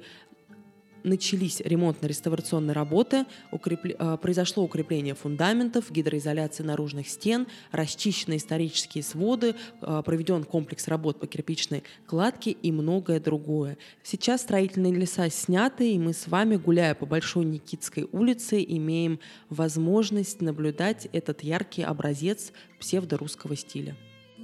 начались 1.05 1.61
ремонтно-реставрационные 1.61 2.73
работы, 2.73 3.25
укрепли, 3.51 3.95
э, 3.97 4.17
произошло 4.21 4.63
укрепление 4.63 5.15
фундаментов, 5.15 5.91
гидроизоляция 5.91 6.65
наружных 6.65 7.07
стен, 7.07 7.47
расчищены 7.71 8.37
исторические 8.37 9.03
своды, 9.03 9.55
э, 9.81 10.01
проведен 10.05 10.43
комплекс 10.43 10.87
работ 10.87 11.19
по 11.19 11.27
кирпичной 11.27 11.83
кладке 12.07 12.51
и 12.51 12.71
многое 12.71 13.19
другое. 13.19 13.77
Сейчас 14.03 14.41
строительные 14.41 14.93
леса 14.93 15.29
сняты, 15.29 15.91
и 15.91 15.99
мы 15.99 16.13
с 16.13 16.27
вами, 16.27 16.55
гуляя 16.55 16.95
по 16.95 17.05
Большой 17.05 17.45
Никитской 17.45 18.07
улице, 18.11 18.63
имеем 18.67 19.19
возможность 19.49 20.41
наблюдать 20.41 21.07
этот 21.13 21.43
яркий 21.43 21.83
образец 21.83 22.51
псевдорусского 22.79 23.55
стиля. 23.55 23.95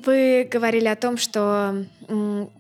Вы 0.03 0.48
говорили 0.50 0.88
о 0.88 0.96
том, 0.96 1.17
что 1.17 1.86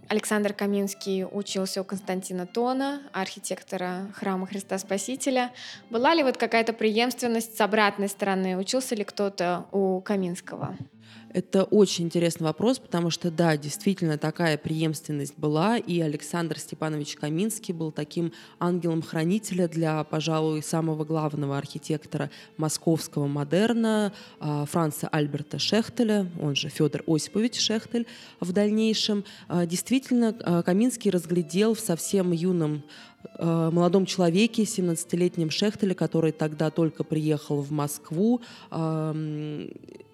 Александр 0.07 0.53
Каминский 0.53 1.25
учился 1.25 1.81
у 1.81 1.83
Константина 1.83 2.45
Тона, 2.45 3.01
архитектора 3.13 4.11
храма 4.13 4.45
Христа 4.45 4.77
Спасителя. 4.77 5.51
Была 5.89 6.13
ли 6.13 6.21
вот 6.21 6.37
какая-то 6.37 6.73
преемственность 6.73 7.57
с 7.57 7.61
обратной 7.61 8.09
стороны? 8.09 8.57
Учился 8.57 8.93
ли 8.93 9.03
кто-то 9.03 9.65
у 9.71 10.01
Каминского? 10.01 10.77
Это 11.33 11.63
очень 11.63 12.05
интересный 12.05 12.45
вопрос, 12.45 12.79
потому 12.79 13.09
что, 13.09 13.31
да, 13.31 13.55
действительно 13.55 14.17
такая 14.17 14.57
преемственность 14.57 15.37
была, 15.37 15.77
и 15.77 16.01
Александр 16.01 16.59
Степанович 16.59 17.15
Каминский 17.15 17.73
был 17.73 17.91
таким 17.91 18.33
ангелом-хранителя 18.59 19.69
для, 19.69 20.03
пожалуй, 20.03 20.61
самого 20.61 21.05
главного 21.05 21.57
архитектора 21.57 22.29
московского 22.57 23.27
модерна 23.27 24.11
а, 24.39 24.65
Франца 24.65 25.07
Альберта 25.07 25.57
Шехтеля, 25.57 26.29
он 26.41 26.55
же 26.55 26.67
Федор 26.67 27.03
Осипович 27.07 27.59
Шехтель 27.59 28.07
в 28.41 28.51
дальнейшем. 28.51 29.23
А, 29.47 29.65
действительно, 29.65 30.35
а, 30.41 30.63
Каминский 30.63 31.11
разглядел 31.11 31.75
в 31.75 31.79
совсем 31.79 32.31
юном 32.31 32.83
молодом 33.39 34.07
человеке, 34.07 34.63
17-летнем 34.63 35.51
Шехтеле, 35.51 35.93
который 35.93 36.31
тогда 36.31 36.71
только 36.71 37.03
приехал 37.03 37.61
в 37.61 37.71
Москву, 37.71 38.41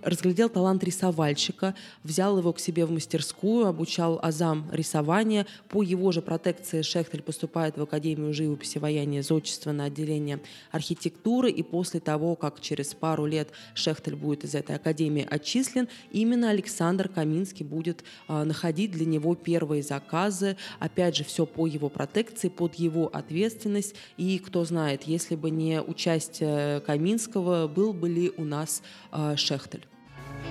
разглядел 0.07 0.49
талант 0.49 0.83
рисовальщика, 0.83 1.75
взял 2.03 2.37
его 2.37 2.53
к 2.53 2.59
себе 2.59 2.85
в 2.85 2.91
мастерскую, 2.91 3.67
обучал 3.67 4.19
азам 4.21 4.69
рисования. 4.71 5.45
По 5.67 5.83
его 5.83 6.11
же 6.11 6.21
протекции 6.21 6.81
Шехтель 6.81 7.21
поступает 7.21 7.77
в 7.77 7.81
Академию 7.81 8.33
живописи 8.33 8.77
вояния 8.77 9.21
зодчества 9.21 9.71
на 9.71 9.85
отделение 9.85 10.39
архитектуры, 10.71 11.51
и 11.51 11.61
после 11.61 11.99
того, 11.99 12.35
как 12.35 12.61
через 12.61 12.93
пару 12.93 13.25
лет 13.25 13.49
Шехтель 13.73 14.15
будет 14.15 14.45
из 14.45 14.55
этой 14.55 14.77
академии 14.77 15.27
отчислен, 15.29 15.89
именно 16.11 16.49
Александр 16.49 17.09
Каминский 17.09 17.65
будет 17.65 18.03
э, 18.27 18.43
находить 18.43 18.91
для 18.91 19.05
него 19.05 19.35
первые 19.35 19.83
заказы, 19.83 20.55
опять 20.79 21.17
же, 21.17 21.23
все 21.23 21.45
по 21.45 21.67
его 21.67 21.89
протекции, 21.89 22.47
под 22.47 22.75
его 22.75 23.07
ответственность, 23.07 23.95
и 24.15 24.39
кто 24.39 24.63
знает, 24.63 25.03
если 25.03 25.35
бы 25.35 25.49
не 25.49 25.81
участие 25.81 26.79
Каминского, 26.81 27.67
был 27.67 27.93
бы 27.93 28.07
ли 28.07 28.31
у 28.37 28.45
нас 28.45 28.81
э, 29.11 29.35
Шехтель. 29.35 29.85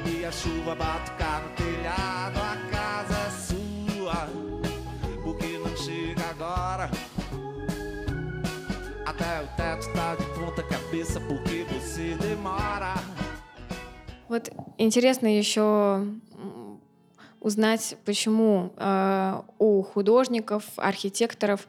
E 0.05 0.25
a 0.25 0.31
chuva 0.31 0.75
batucar 0.75 1.43
no 1.43 1.51
telhado, 1.51 2.39
a 2.39 2.57
casa 2.71 3.17
é 3.27 3.31
sua. 3.31 4.29
Porque 5.23 5.59
não 5.59 5.77
chega 5.77 6.23
agora. 6.31 6.91
Até 9.07 9.43
o 9.43 9.47
teto 9.57 9.93
tá 9.93 10.15
de 10.17 10.25
ponta 10.39 10.63
cabeça 10.63 11.21
porque 11.21 11.65
você 11.71 12.15
demora. 12.17 12.95
Вот 14.29 14.51
интересно 14.79 15.29
еще 15.29 16.05
узнать, 17.41 17.97
почему 18.05 18.73
э, 18.77 19.41
у 19.59 19.83
художников, 19.83 20.65
архитекторов 20.77 21.69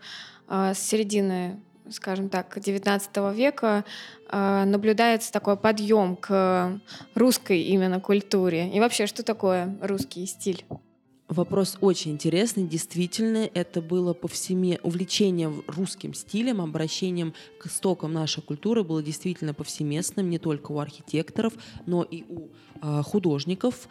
э, 0.49 0.73
с 0.73 0.79
середины 0.79 1.59
скажем 1.91 2.29
так, 2.29 2.57
XIX 2.57 3.33
века 3.33 3.83
э, 3.85 3.91
наблюдается 4.31 5.31
такой 5.31 5.57
подъем 5.57 6.15
к 6.15 6.79
русской 7.15 7.61
именно 7.61 7.99
культуре. 7.99 8.69
И 8.73 8.79
вообще, 8.79 9.07
что 9.07 9.23
такое 9.23 9.77
русский 9.81 10.25
стиль? 10.25 10.63
Вопрос 11.27 11.77
очень 11.81 12.11
интересный. 12.11 12.65
Действительно, 12.65 13.49
это 13.53 13.81
было 13.81 14.13
повсеме... 14.13 14.79
увлечение 14.81 15.51
русским 15.67 16.13
стилем, 16.13 16.61
обращением 16.61 17.33
к 17.59 17.67
истокам 17.67 18.13
нашей 18.13 18.41
культуры 18.41 18.83
было 18.83 19.03
действительно 19.03 19.53
повсеместным 19.53 20.29
не 20.29 20.39
только 20.39 20.71
у 20.71 20.79
архитекторов, 20.79 21.53
но 21.85 22.03
и 22.03 22.23
у 22.29 22.47
э, 22.81 23.01
художников. 23.03 23.89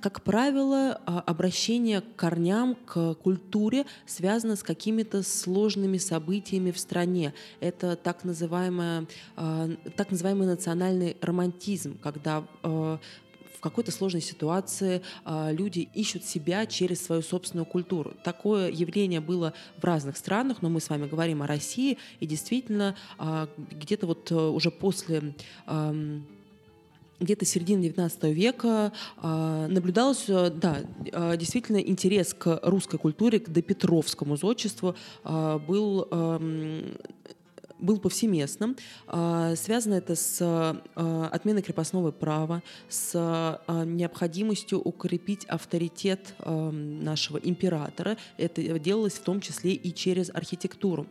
Как 0.00 0.22
правило, 0.22 1.00
а, 1.06 1.20
обращение 1.20 2.00
к 2.00 2.16
корням, 2.16 2.76
к 2.86 3.14
культуре 3.14 3.86
связано 4.06 4.56
с 4.56 4.62
какими-то 4.62 5.22
сложными 5.22 5.98
событиями 5.98 6.70
в 6.70 6.78
стране. 6.78 7.34
Это 7.60 7.96
так, 7.96 8.24
называемое, 8.24 9.06
а, 9.36 9.68
так 9.96 10.10
называемый 10.10 10.46
национальный 10.46 11.16
романтизм, 11.20 11.98
когда 11.98 12.44
в 12.62 13.60
какой-то 13.60 13.90
сложной 13.90 14.20
ситуации 14.20 15.02
люди 15.24 15.88
ищут 15.94 16.24
себя 16.24 16.66
через 16.66 17.04
свою 17.04 17.22
собственную 17.22 17.64
культуру. 17.64 18.14
Такое 18.22 18.70
явление 18.70 19.20
было 19.20 19.54
в 19.78 19.84
разных 19.84 20.18
странах, 20.18 20.58
но 20.60 20.68
мы 20.68 20.80
с 20.80 20.90
вами 20.90 21.06
говорим 21.06 21.42
о 21.42 21.46
России, 21.46 21.98
и 22.20 22.26
действительно 22.26 22.96
где-то 23.70 24.06
вот 24.06 24.30
э, 24.30 24.34
уже 24.34 24.70
после 24.70 25.34
где-то 27.20 27.44
середины 27.44 27.84
XIX 27.86 28.32
века 28.32 28.92
э, 29.22 29.66
наблюдалось, 29.68 30.24
э, 30.28 30.50
да, 30.50 30.78
э, 31.04 31.36
действительно 31.36 31.78
интерес 31.78 32.34
к 32.34 32.60
русской 32.62 32.98
культуре, 32.98 33.40
к 33.40 33.48
допетровскому 33.48 34.36
зодчеству 34.36 34.94
э, 35.24 35.58
был 35.66 36.08
э, 36.10 36.94
был 37.78 37.98
повсеместным. 37.98 38.76
Связано 39.06 39.94
это 39.94 40.14
с 40.14 40.80
отменой 40.94 41.62
крепостного 41.62 42.10
права, 42.10 42.62
с 42.88 43.60
необходимостью 43.68 44.80
укрепить 44.80 45.44
авторитет 45.46 46.34
нашего 46.44 47.38
императора. 47.38 48.16
Это 48.38 48.78
делалось 48.78 49.14
в 49.14 49.22
том 49.22 49.40
числе 49.40 49.72
и 49.72 49.92
через 49.92 50.30
архитектуру. 50.30 51.06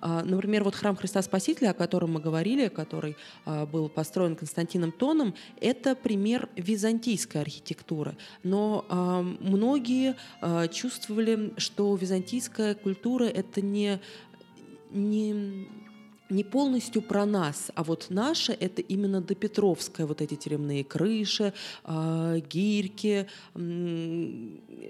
А, 0.00 0.22
например, 0.22 0.64
вот 0.64 0.74
храм 0.74 0.96
Христа 0.96 1.22
Спасителя, 1.22 1.70
о 1.70 1.74
котором 1.74 2.12
мы 2.12 2.20
говорили, 2.20 2.68
который 2.68 3.16
а, 3.44 3.66
был 3.66 3.88
построен 3.88 4.36
Константином 4.36 4.92
Тоном, 4.92 5.34
это 5.60 5.94
пример 5.94 6.48
византийской 6.56 7.40
архитектуры. 7.40 8.16
Но 8.42 8.84
а, 8.88 9.22
многие 9.22 10.16
чувствовали, 10.70 11.52
что 11.56 11.94
византийская 11.96 12.74
культура 12.74 13.24
это 13.24 13.60
не 13.60 14.00
не 14.90 15.68
не 16.30 16.44
полностью 16.44 17.02
про 17.02 17.24
нас, 17.26 17.70
а 17.74 17.82
вот 17.82 18.06
наше— 18.10 18.52
это 18.60 18.82
именно 18.82 19.20
допетровское, 19.20 20.06
вот 20.06 20.20
эти 20.20 20.34
теремные 20.34 20.84
крыши, 20.84 21.52
э, 21.84 22.40
гирьки, 22.50 23.26
э, 23.54 24.28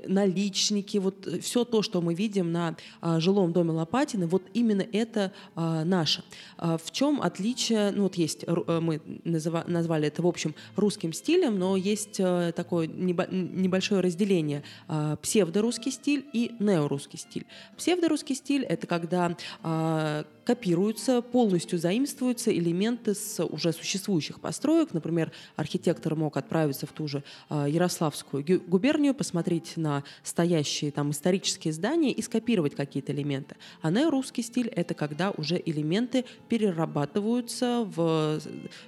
наличники, 0.06 0.98
вот 0.98 1.28
все 1.42 1.64
то, 1.64 1.82
что 1.82 2.00
мы 2.00 2.14
видим 2.14 2.52
на 2.52 2.76
э, 3.02 3.20
жилом 3.20 3.52
доме 3.52 3.70
Лопатины, 3.70 4.26
вот 4.26 4.42
именно 4.52 4.86
это 4.92 5.32
э, 5.54 5.84
наше. 5.84 6.24
Э, 6.58 6.76
в 6.82 6.90
чем 6.90 7.22
отличие, 7.22 7.92
ну 7.92 8.04
вот 8.04 8.16
есть, 8.16 8.44
э, 8.46 8.80
мы 8.80 9.00
называ, 9.24 9.64
назвали 9.66 10.08
это 10.08 10.22
в 10.22 10.26
общем 10.26 10.54
русским 10.76 11.12
стилем, 11.12 11.58
но 11.58 11.76
есть 11.76 12.18
э, 12.18 12.52
такое 12.54 12.86
небо, 12.86 13.26
небольшое 13.30 14.00
разделение 14.00 14.62
э, 14.88 15.16
псевдорусский 15.22 15.92
стиль 15.92 16.26
и 16.32 16.52
неорусский 16.58 17.18
стиль. 17.18 17.46
Псевдорусский 17.76 18.34
стиль— 18.34 18.64
это 18.68 18.86
когда 18.86 19.36
э, 19.62 20.24
копируются, 20.44 21.22
полностью 21.30 21.78
заимствуются 21.78 22.56
элементы 22.56 23.14
с 23.14 23.44
уже 23.44 23.72
существующих 23.72 24.40
построек. 24.40 24.92
Например, 24.92 25.32
архитектор 25.56 26.14
мог 26.14 26.36
отправиться 26.36 26.86
в 26.86 26.92
ту 26.92 27.08
же 27.08 27.22
а, 27.48 27.68
Ярославскую 27.68 28.44
губернию, 28.66 29.14
посмотреть 29.14 29.76
на 29.76 30.04
стоящие 30.22 30.90
там 30.90 31.10
исторические 31.10 31.72
здания 31.72 32.12
и 32.12 32.22
скопировать 32.22 32.74
какие-то 32.74 33.12
элементы. 33.12 33.56
А 33.82 33.90
неорусский 33.90 34.42
стиль— 34.42 34.68
это 34.76 34.94
когда 34.94 35.30
уже 35.30 35.60
элементы 35.64 36.24
перерабатываются 36.48 37.84
в, 37.84 38.40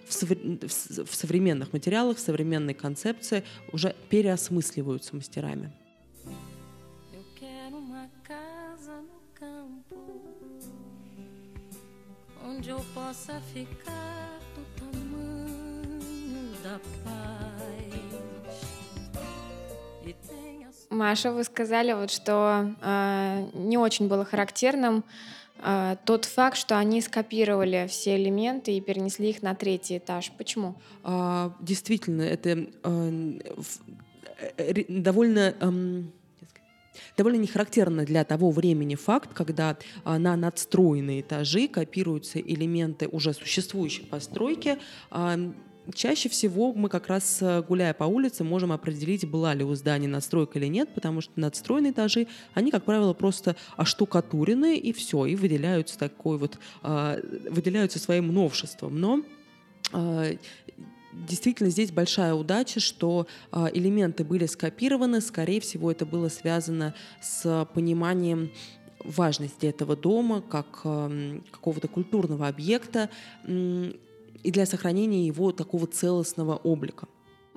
в, 0.08 1.04
в 1.04 1.14
современных 1.14 1.72
материалах, 1.72 2.16
в 2.16 2.20
современной 2.20 2.74
концепции, 2.74 3.44
уже 3.72 3.94
переосмысливаются 4.08 5.16
мастерами. 5.16 5.72
Onde 12.60 12.68
eu 12.68 12.80
possa 12.92 13.40
ficar 13.54 14.38
do 14.54 14.62
tamanho 14.78 16.52
da 16.62 16.78
paz. 17.04 17.40
Маша, 20.90 21.32
вы 21.32 21.44
сказали, 21.44 21.94
вот, 21.94 22.10
что 22.10 22.74
э, 22.82 23.48
не 23.54 23.78
очень 23.78 24.08
было 24.08 24.26
характерным 24.26 25.04
э, 25.62 25.96
тот 26.04 26.26
факт, 26.26 26.58
что 26.58 26.76
они 26.76 27.00
скопировали 27.00 27.86
все 27.88 28.16
элементы 28.16 28.72
и 28.76 28.80
перенесли 28.82 29.30
их 29.30 29.42
на 29.42 29.54
третий 29.54 29.96
этаж. 29.96 30.30
Почему? 30.36 30.74
А, 31.02 31.54
действительно, 31.60 32.22
это 32.22 32.66
э, 32.82 33.40
э, 34.58 34.84
довольно... 34.88 35.54
Э, 35.58 36.02
довольно 37.16 37.38
не 37.38 37.46
характерно 37.46 38.04
для 38.04 38.24
того 38.24 38.50
времени 38.50 38.94
факт, 38.94 39.30
когда 39.32 39.76
а, 40.04 40.18
на 40.18 40.36
надстроенные 40.36 41.20
этажи 41.20 41.68
копируются 41.68 42.40
элементы 42.40 43.08
уже 43.08 43.32
существующей 43.32 44.02
постройки, 44.02 44.78
а, 45.10 45.38
Чаще 45.94 46.28
всего 46.28 46.72
мы 46.72 46.88
как 46.88 47.08
раз, 47.08 47.38
э, 47.40 47.62
гуляя 47.62 47.94
по 47.94 48.04
улице, 48.04 48.44
можем 48.44 48.70
определить, 48.70 49.28
была 49.28 49.54
ли 49.54 49.64
у 49.64 49.74
здания 49.74 50.08
надстройка 50.08 50.58
или 50.58 50.66
нет, 50.66 50.94
потому 50.94 51.20
что 51.20 51.32
надстроенные 51.36 51.92
этажи, 51.92 52.26
они, 52.54 52.70
как 52.70 52.84
правило, 52.84 53.12
просто 53.12 53.56
оштукатурены, 53.76 54.76
и 54.76 54.92
все, 54.92 55.26
и 55.26 55.34
выделяются 55.36 55.98
такой 55.98 56.38
вот, 56.38 56.58
а, 56.82 57.18
выделяются 57.48 57.98
своим 57.98 58.32
новшеством. 58.32 59.00
Но 59.00 59.22
действительно 61.12 61.70
здесь 61.70 61.90
большая 61.90 62.34
удача, 62.34 62.80
что 62.80 63.26
а, 63.52 63.70
элементы 63.72 64.24
были 64.24 64.46
скопированы. 64.46 65.20
Скорее 65.20 65.60
всего, 65.60 65.90
это 65.90 66.06
было 66.06 66.28
связано 66.28 66.94
с 67.20 67.68
пониманием 67.74 68.50
важности 69.02 69.66
этого 69.66 69.96
дома 69.96 70.42
как 70.42 70.82
какого-то 70.82 71.88
культурного 71.88 72.48
объекта 72.48 73.08
и 73.46 74.50
для 74.50 74.66
сохранения 74.66 75.26
его 75.26 75.52
такого 75.52 75.86
целостного 75.86 76.56
облика. 76.56 77.08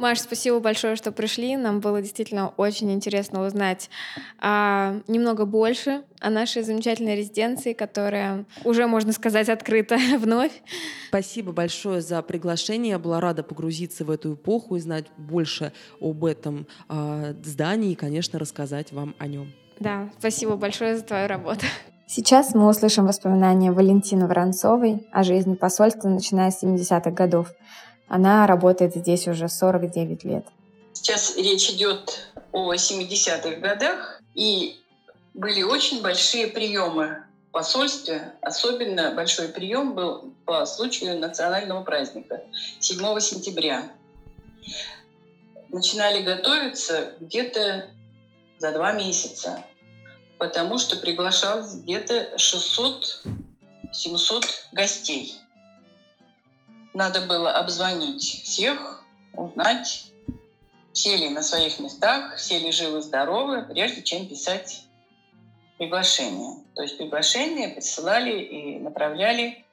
Маш, 0.03 0.19
спасибо 0.19 0.59
большое, 0.59 0.97
что 0.97 1.13
пришли. 1.13 1.55
Нам 1.55 1.79
было 1.79 2.01
действительно 2.01 2.49
очень 2.57 2.91
интересно 2.91 3.45
узнать 3.45 3.89
а, 4.37 4.99
немного 5.07 5.45
больше 5.45 6.01
о 6.19 6.29
нашей 6.29 6.61
замечательной 6.63 7.15
резиденции, 7.15 7.71
которая 7.71 8.43
уже, 8.65 8.85
можно 8.85 9.13
сказать, 9.13 9.47
открыта 9.47 9.97
вновь. 10.19 10.51
Спасибо 11.07 11.53
большое 11.53 12.01
за 12.01 12.21
приглашение. 12.21 12.91
Я 12.91 12.99
была 12.99 13.21
рада 13.21 13.43
погрузиться 13.43 14.03
в 14.03 14.11
эту 14.11 14.33
эпоху 14.33 14.75
и 14.75 14.81
знать 14.81 15.05
больше 15.15 15.71
об 16.01 16.25
этом 16.25 16.67
а, 16.89 17.33
здании 17.41 17.93
и, 17.93 17.95
конечно, 17.95 18.37
рассказать 18.37 18.91
вам 18.91 19.15
о 19.19 19.27
нем. 19.27 19.53
Да, 19.79 20.09
спасибо 20.19 20.57
большое 20.57 20.97
за 20.97 21.03
твою 21.03 21.29
работу. 21.29 21.65
Сейчас 22.07 22.53
мы 22.53 22.67
услышим 22.67 23.07
воспоминания 23.07 23.71
Валентины 23.71 24.27
Воронцовой 24.27 25.07
о 25.13 25.23
жизни 25.23 25.55
посольства, 25.55 26.09
начиная 26.09 26.51
с 26.51 26.61
70-х 26.61 27.09
годов. 27.11 27.53
Она 28.13 28.45
работает 28.45 28.93
здесь 28.93 29.27
уже 29.27 29.49
49 29.49 30.23
лет. 30.23 30.45
Сейчас 30.93 31.35
речь 31.35 31.71
идет 31.71 32.29
о 32.51 32.75
70-х 32.75 33.55
годах, 33.55 34.21
и 34.35 34.79
были 35.33 35.63
очень 35.63 36.03
большие 36.03 36.45
приемы 36.45 37.23
в 37.47 37.51
посольстве. 37.53 38.35
Особенно 38.41 39.15
большой 39.15 39.47
прием 39.47 39.95
был 39.95 40.31
по 40.45 40.63
случаю 40.67 41.17
национального 41.17 41.83
праздника 41.83 42.43
7 42.79 43.19
сентября. 43.19 43.91
Начинали 45.69 46.21
готовиться 46.21 47.13
где-то 47.19 47.87
за 48.59 48.73
два 48.73 48.91
месяца, 48.91 49.65
потому 50.37 50.77
что 50.77 50.97
приглашалось 50.97 51.73
где-то 51.77 52.35
600-700 52.37 54.45
гостей. 54.71 55.39
Надо 56.93 57.21
было 57.21 57.51
обзвонить 57.51 58.23
всех, 58.43 59.03
узнать, 59.33 60.11
все 60.91 61.17
ли 61.17 61.29
на 61.29 61.41
своих 61.41 61.79
местах, 61.79 62.35
все 62.37 62.59
ли 62.59 62.71
живы-здоровы, 62.71 63.63
прежде 63.63 64.03
чем 64.03 64.27
писать 64.27 64.85
приглашение. 65.77 66.63
То 66.75 66.83
есть 66.83 66.97
приглашение 66.97 67.69
присылали 67.69 68.43
и 68.43 68.79
направляли, 68.79 69.65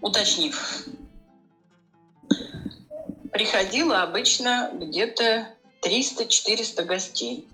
уточнив. 0.00 0.86
Приходило 3.32 4.02
обычно 4.02 4.70
где-то 4.72 5.48
300-400 5.82 6.84
гостей. 6.84 7.48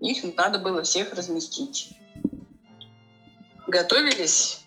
Их 0.00 0.24
надо 0.36 0.58
было 0.58 0.82
всех 0.82 1.12
разместить. 1.12 1.90
Готовились 3.68 4.64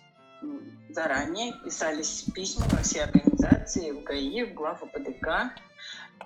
заранее, 0.94 1.52
писались 1.64 2.24
письма 2.34 2.66
во 2.70 2.78
все 2.82 3.02
организации, 3.04 3.90
в 3.90 4.04
ГАИ, 4.04 4.44
в 4.44 4.54
глав 4.54 4.82
АПДК. 4.82 5.52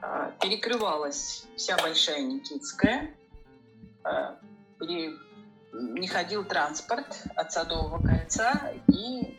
А, 0.01 0.31
перекрывалась 0.41 1.47
вся 1.57 1.77
Большая 1.79 2.21
Никитская. 2.21 3.15
А, 4.05 4.39
не 5.73 6.07
ходил 6.07 6.45
транспорт 6.45 7.25
от 7.35 7.53
Садового 7.53 8.01
кольца 8.07 8.73
и 8.89 9.39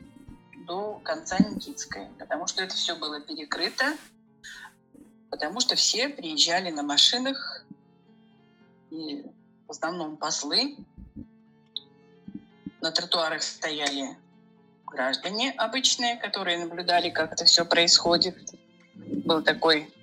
до 0.65 0.99
конца 1.03 1.37
Никитской, 1.39 2.07
потому 2.17 2.47
что 2.47 2.63
это 2.63 2.75
все 2.75 2.95
было 2.95 3.21
перекрыто, 3.21 3.85
потому 5.29 5.59
что 5.59 5.75
все 5.75 6.09
приезжали 6.09 6.69
на 6.71 6.83
машинах, 6.83 7.65
и 8.91 9.25
в 9.67 9.71
основном 9.71 10.17
послы. 10.17 10.77
На 12.81 12.91
тротуарах 12.91 13.43
стояли 13.43 14.17
граждане 14.89 15.51
обычные, 15.51 16.17
которые 16.17 16.57
наблюдали, 16.57 17.09
как 17.09 17.33
это 17.33 17.45
все 17.45 17.65
происходит. 17.65 18.35
Был 18.95 19.41
такой 19.41 19.93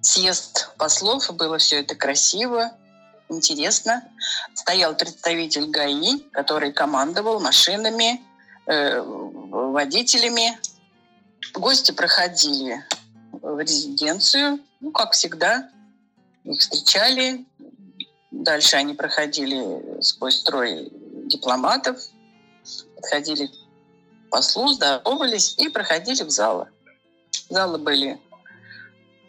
съезд 0.00 0.70
послов, 0.76 1.34
было 1.34 1.58
все 1.58 1.80
это 1.80 1.94
красиво, 1.94 2.72
интересно. 3.28 4.04
Стоял 4.54 4.94
представитель 4.94 5.66
ГАИ, 5.66 6.20
который 6.32 6.72
командовал 6.72 7.40
машинами, 7.40 8.22
э, 8.66 9.00
водителями. 9.00 10.58
Гости 11.52 11.92
проходили 11.92 12.84
в 13.32 13.60
резиденцию, 13.60 14.60
ну, 14.80 14.90
как 14.92 15.12
всегда, 15.12 15.68
их 16.44 16.60
встречали. 16.60 17.46
Дальше 18.30 18.76
они 18.76 18.94
проходили 18.94 20.00
сквозь 20.02 20.40
строй 20.40 20.90
дипломатов, 21.26 21.98
подходили 22.96 23.50
послу, 24.34 24.66
здоровались 24.66 25.54
и 25.58 25.68
проходили 25.68 26.24
в 26.24 26.30
залы. 26.30 26.66
Залы 27.50 27.78
были 27.78 28.18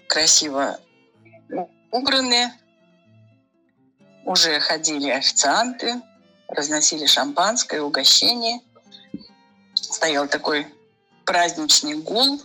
красиво 0.08 0.80
убраны, 1.92 2.52
уже 4.26 4.60
ходили 4.60 5.12
официанты, 5.12 6.02
разносили 6.48 7.06
шампанское, 7.06 7.82
угощение. 7.82 8.62
Стоял 9.76 10.28
такой 10.28 10.66
праздничный 11.24 11.98
гул, 11.98 12.42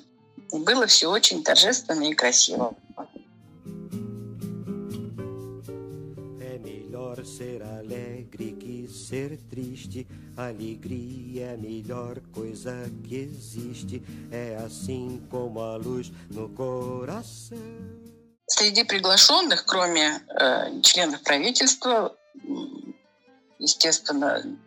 и 0.53 0.59
было 0.59 0.87
все 0.87 1.11
очень 1.11 1.43
торжественно 1.43 2.05
и 2.11 2.13
красиво. 2.13 2.77
ser 7.39 7.63
alegre 7.63 8.00
que 8.00 8.00
ser 9.11 9.37
triste. 9.51 10.07
Alegria 10.37 11.47
é 11.47 11.55
a 11.55 11.57
melhor 11.57 12.21
coisa 12.33 12.73
que 13.05 13.17
existe. 13.17 14.03
É 14.31 14.57
assim 14.65 15.27
como 15.29 15.61
a 15.61 15.77
luz 15.77 16.13
no 16.31 16.49
coração. 16.51 17.59
Среди 18.47 18.85
приглашенных, 18.85 19.65
кроме 19.67 20.23
э, 20.29 20.81
членов 20.83 21.23
правительства, 21.23 22.17
естественно, 23.59 24.59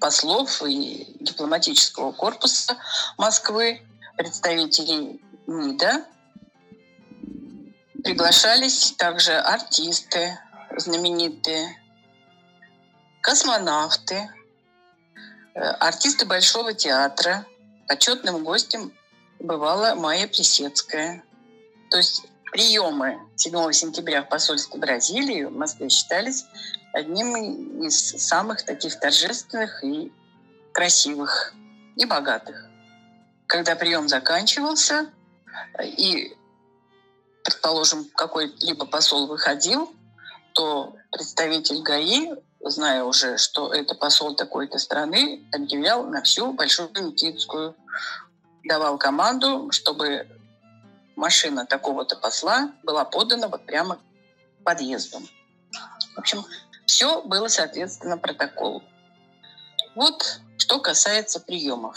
послов 0.00 0.62
и 0.62 1.16
дипломатического 1.20 2.12
корпуса 2.12 2.76
Москвы, 3.18 3.82
представителей 4.16 5.20
МИДа, 5.46 6.06
приглашались 8.02 8.92
также 8.98 9.32
артисты 9.32 10.38
знаменитые, 10.76 11.85
космонавты, 13.26 14.30
э, 15.54 15.60
артисты 15.60 16.26
Большого 16.26 16.74
театра. 16.74 17.44
Почетным 17.88 18.44
гостем 18.44 18.92
бывала 19.40 19.96
Майя 19.96 20.28
Плесецкая. 20.28 21.24
То 21.90 21.96
есть 21.96 22.22
приемы 22.52 23.18
7 23.34 23.72
сентября 23.72 24.22
в 24.22 24.28
посольстве 24.28 24.78
Бразилии 24.78 25.42
в 25.42 25.56
Москве 25.56 25.88
считались 25.88 26.44
одним 26.92 27.82
из 27.82 27.98
самых 27.98 28.64
таких 28.64 29.00
торжественных 29.00 29.82
и 29.82 30.12
красивых 30.72 31.52
и 31.96 32.04
богатых. 32.04 32.68
Когда 33.48 33.74
прием 33.74 34.08
заканчивался, 34.08 35.10
и, 35.82 36.32
предположим, 37.42 38.04
какой-либо 38.14 38.86
посол 38.86 39.26
выходил, 39.26 39.92
то 40.52 40.94
представитель 41.10 41.82
ГАИ, 41.82 42.30
зная 42.70 43.04
уже, 43.04 43.38
что 43.38 43.72
это 43.72 43.94
посол 43.94 44.34
такой-то 44.34 44.78
страны, 44.78 45.44
объявлял 45.52 46.06
на 46.06 46.22
всю 46.22 46.52
Большую 46.52 46.90
Никитскую, 46.94 47.76
давал 48.64 48.98
команду, 48.98 49.70
чтобы 49.70 50.26
машина 51.14 51.66
такого-то 51.66 52.16
посла 52.16 52.72
была 52.82 53.04
подана 53.04 53.48
вот 53.48 53.64
прямо 53.66 53.98
подъездом. 54.64 55.28
В 56.14 56.18
общем, 56.18 56.44
все 56.86 57.22
было 57.22 57.48
соответственно 57.48 58.18
протоколу. 58.18 58.82
Вот 59.94 60.40
что 60.58 60.80
касается 60.80 61.40
приемов. 61.40 61.96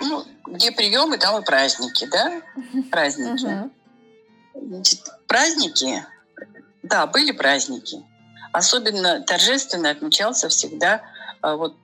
Ну, 0.00 0.24
где 0.46 0.72
приемы, 0.72 1.18
там 1.18 1.42
и 1.42 1.44
праздники, 1.44 2.06
да? 2.06 2.40
Праздники. 2.90 3.70
Значит, 4.54 5.00
праздники 5.26 6.04
да, 6.82 7.06
были 7.06 7.32
праздники. 7.32 8.04
Особенно 8.52 9.22
торжественно 9.22 9.90
отмечался 9.90 10.48
всегда 10.48 11.02
а, 11.40 11.56
вот, 11.56 11.76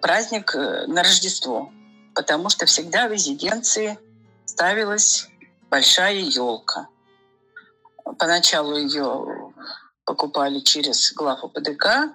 праздник 0.00 0.54
э, 0.54 0.86
на 0.86 1.02
Рождество, 1.02 1.72
потому 2.14 2.50
что 2.50 2.66
всегда 2.66 3.08
в 3.08 3.12
резиденции 3.12 3.98
ставилась 4.44 5.28
большая 5.70 6.18
елка. 6.18 6.88
Поначалу 8.18 8.76
ее 8.76 9.52
покупали 10.04 10.60
через 10.60 11.12
главу 11.14 11.48
ПДК, 11.48 12.12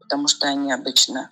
потому 0.00 0.28
что 0.28 0.48
они 0.48 0.72
обычно 0.72 1.30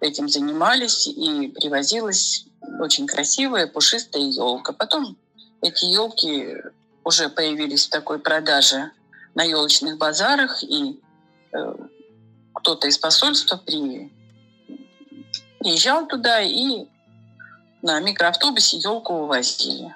этим 0.00 0.28
занимались, 0.28 1.06
и 1.06 1.48
привозилась 1.48 2.46
очень 2.80 3.06
красивая 3.06 3.66
пушистая 3.66 4.22
елка. 4.22 4.72
Потом 4.72 5.16
эти 5.60 5.84
елки 5.84 6.56
уже 7.04 7.28
появились 7.28 7.86
в 7.86 7.90
такой 7.90 8.18
продаже 8.18 8.90
на 9.34 9.42
елочных 9.42 9.98
базарах, 9.98 10.62
и 10.62 11.00
кто-то 12.54 12.86
из 12.88 12.98
посольства 12.98 13.56
при, 13.56 14.12
приезжал 15.58 16.06
туда 16.06 16.40
и 16.40 16.86
на 17.82 18.00
микроавтобусе 18.00 18.78
елку 18.78 19.14
увозили. 19.14 19.94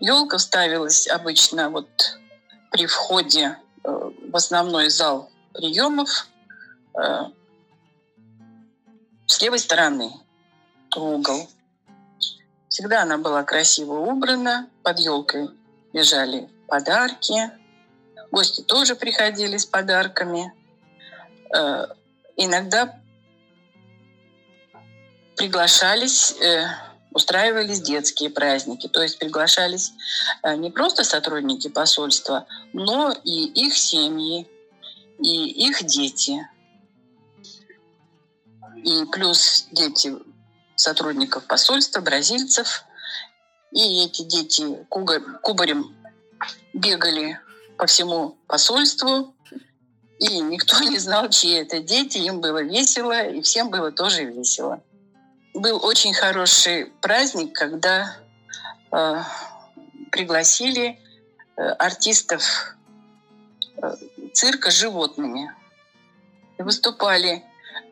Елка 0.00 0.38
ставилась 0.38 1.08
обычно 1.08 1.70
вот 1.70 1.88
при 2.70 2.86
входе 2.86 3.56
э, 3.82 3.88
в 3.88 4.36
основной 4.36 4.90
зал 4.90 5.30
приемов 5.54 6.28
э, 6.94 7.30
с 9.26 9.40
левой 9.40 9.58
стороны, 9.58 10.12
в 10.94 11.02
угол. 11.02 11.48
Всегда 12.68 13.02
она 13.02 13.18
была 13.18 13.42
красиво 13.42 13.94
убрана, 13.94 14.68
под 14.82 14.98
елкой 14.98 15.50
лежали 15.92 16.48
подарки, 16.68 17.50
Гости 18.36 18.60
тоже 18.60 18.96
приходили 18.96 19.56
с 19.56 19.64
подарками. 19.64 20.52
Э, 21.56 21.86
иногда 22.36 23.00
приглашались, 25.36 26.32
э, 26.38 26.66
устраивались 27.12 27.80
детские 27.80 28.28
праздники. 28.28 28.88
То 28.88 29.00
есть 29.00 29.18
приглашались 29.18 29.94
э, 30.42 30.54
не 30.56 30.70
просто 30.70 31.02
сотрудники 31.02 31.68
посольства, 31.68 32.46
но 32.74 33.10
и 33.24 33.46
их 33.46 33.74
семьи, 33.74 34.46
и 35.18 35.68
их 35.68 35.82
дети. 35.86 36.46
И 38.84 39.06
плюс 39.12 39.66
дети 39.72 40.14
сотрудников 40.74 41.46
посольства, 41.46 42.02
бразильцев. 42.02 42.84
И 43.72 44.04
эти 44.04 44.24
дети 44.24 44.84
кубарем 44.90 45.96
бегали 46.74 47.40
по 47.78 47.86
всему 47.86 48.38
посольству, 48.46 49.34
и 50.18 50.40
никто 50.40 50.78
не 50.84 50.98
знал, 50.98 51.28
чьи 51.28 51.52
это 51.52 51.80
дети, 51.80 52.18
им 52.18 52.40
было 52.40 52.62
весело, 52.62 53.26
и 53.26 53.40
всем 53.42 53.70
было 53.70 53.92
тоже 53.92 54.24
весело. 54.24 54.82
Был 55.54 55.84
очень 55.84 56.12
хороший 56.12 56.86
праздник, 57.00 57.54
когда 57.54 58.16
э, 58.92 59.22
пригласили 60.10 60.98
э, 61.56 61.62
артистов 61.62 62.76
э, 63.78 63.94
цирка 64.32 64.70
животными. 64.70 65.54
И 66.58 66.62
выступали 66.62 67.42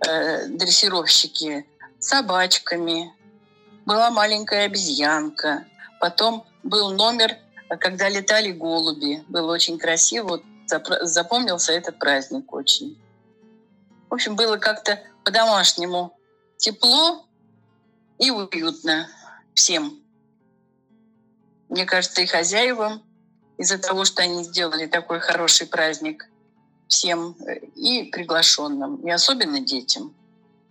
э, 0.07 0.47
дрессировщики 0.49 1.67
собачками, 1.99 3.13
была 3.87 4.11
маленькая 4.11 4.67
обезьянка, 4.67 5.67
потом 6.01 6.47
был 6.63 6.93
номер 6.93 7.37
когда 7.69 8.09
летали 8.09 8.53
голуби. 8.53 9.25
Было 9.29 9.53
очень 9.53 9.79
красиво. 9.79 10.29
Вот 10.29 10.43
запомнился 11.03 11.73
этот 11.73 11.99
праздник 11.99 12.53
очень. 12.53 12.99
В 14.09 14.15
общем, 14.15 14.37
было 14.37 14.57
как-то 14.57 15.01
по-домашнему 15.25 16.17
тепло 16.57 17.27
и 18.19 18.31
уютно 18.31 19.09
всем. 19.55 20.01
Мне 21.69 21.85
кажется, 21.85 22.23
и 22.23 22.27
хозяевам 22.27 23.03
из-за 23.59 23.79
того, 23.79 24.05
что 24.05 24.23
они 24.23 24.45
сделали 24.45 24.87
такой 24.87 25.21
хороший 25.21 25.67
праздник 25.67 26.29
всем 26.89 27.37
э, 27.47 27.59
и 27.75 28.05
приглашенным, 28.05 28.97
и 28.97 29.11
особенно 29.11 29.61
детям. 29.61 30.15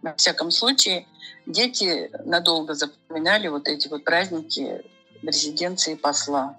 Во 0.02 0.14
всяком 0.14 0.52
случае, 0.52 1.08
дети 1.46 2.12
надолго 2.26 2.74
запоминали 2.74 3.48
вот 3.48 3.68
эти 3.68 3.88
вот 3.88 4.04
праздники 4.04 4.84
в 5.24 5.28
резиденции 5.28 5.96
посла. 5.96 6.58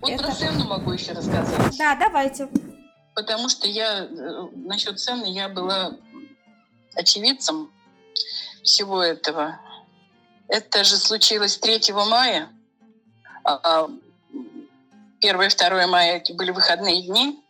Вот 0.00 0.10
Это- 0.12 0.22
про 0.22 0.32
цену 0.32 0.64
могу 0.64 0.92
еще 0.92 1.12
рассказать. 1.12 1.76
Да, 1.76 1.96
давайте. 1.96 2.48
Потому 3.14 3.48
что 3.48 3.66
я 3.66 4.04
э, 4.04 4.48
насчет 4.54 5.00
цены 5.00 5.26
я 5.26 5.48
была 5.48 5.96
очевидцем 6.94 7.70
всего 8.62 9.02
этого. 9.02 9.58
Это 10.48 10.82
же 10.84 10.96
случилось 10.96 11.58
3 11.58 11.92
мая. 11.92 12.48
А 13.44 13.88
1 15.20 15.42
и 15.42 15.48
2 15.56 15.86
мая 15.86 16.22
были 16.34 16.50
выходные 16.50 17.02
дни, 17.02 17.42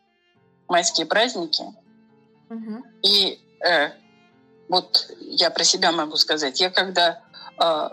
майские 0.69 1.07
праздники. 1.07 1.65
Мгм. 2.49 2.85
И 3.03 3.41
э, 3.65 3.91
вот 4.69 5.11
я 5.21 5.51
про 5.51 5.65
себя 5.65 5.93
могу 5.93 6.17
сказать. 6.17 6.61
Я 6.61 6.71
когда 6.71 7.23
э, 7.61 7.89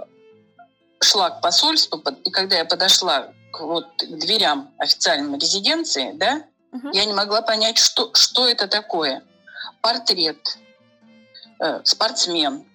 шла 1.01 1.29
к 1.29 1.41
посольству, 1.41 2.01
и 2.23 2.31
когда 2.31 2.57
я 2.57 2.65
подошла 2.65 3.33
к, 3.51 3.59
вот, 3.61 3.87
к 3.97 4.17
дверям 4.17 4.71
официальной 4.77 5.37
резиденции, 5.37 6.11
да, 6.13 6.43
Мгм. 6.71 6.91
я 6.91 7.05
не 7.05 7.13
могла 7.13 7.41
понять, 7.41 7.77
что, 7.77 8.11
что 8.13 8.47
это 8.47 8.67
такое. 8.67 9.23
Портрет, 9.81 10.57
э, 11.59 11.81
спортсмен, 11.83 12.65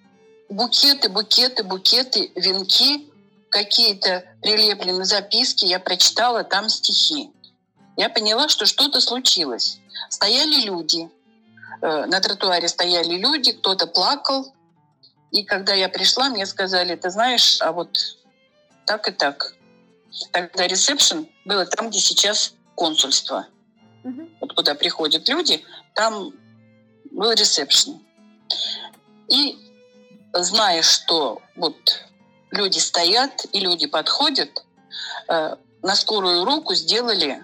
букеты, 0.51 1.09
букеты, 1.09 1.63
букеты, 1.63 2.31
венки, 2.35 3.09
какие-то 3.49 4.23
прилеплены 4.41 5.05
записки. 5.05 5.65
Я 5.65 5.79
прочитала 5.79 6.43
там 6.43 6.69
стихи. 6.69 7.31
Я 7.97 8.09
поняла, 8.09 8.49
что 8.49 8.65
что-то 8.65 9.01
случилось. 9.01 9.79
Стояли 10.09 10.61
люди, 10.61 11.09
э, 11.81 12.05
на 12.05 12.19
тротуаре 12.19 12.67
стояли 12.67 13.15
люди, 13.17 13.53
кто-то 13.53 13.87
плакал. 13.87 14.53
И 15.31 15.43
когда 15.43 15.73
я 15.73 15.87
пришла, 15.87 16.29
мне 16.29 16.45
сказали, 16.45 16.95
ты 16.95 17.09
знаешь, 17.09 17.61
а 17.61 17.71
вот 17.71 17.97
так 18.85 19.07
и 19.07 19.11
так. 19.11 19.55
Тогда 20.31 20.67
ресепшн 20.67 21.27
было 21.45 21.65
там, 21.65 21.89
где 21.89 21.99
сейчас 21.99 22.53
консульство 22.75 23.47
Мгм. 24.03 24.29
вот 24.41 24.53
куда 24.53 24.75
приходят 24.75 25.29
люди, 25.29 25.63
там 25.93 26.33
был 27.11 27.31
ресепшн. 27.31 28.01
И 29.29 29.70
зная, 30.33 30.81
что 30.81 31.41
вот 31.55 32.05
люди 32.51 32.79
стоят 32.79 33.45
и 33.51 33.59
люди 33.59 33.87
подходят, 33.87 34.63
э, 35.27 35.55
на 35.81 35.95
скорую 35.95 36.45
руку 36.45 36.75
сделали 36.75 37.43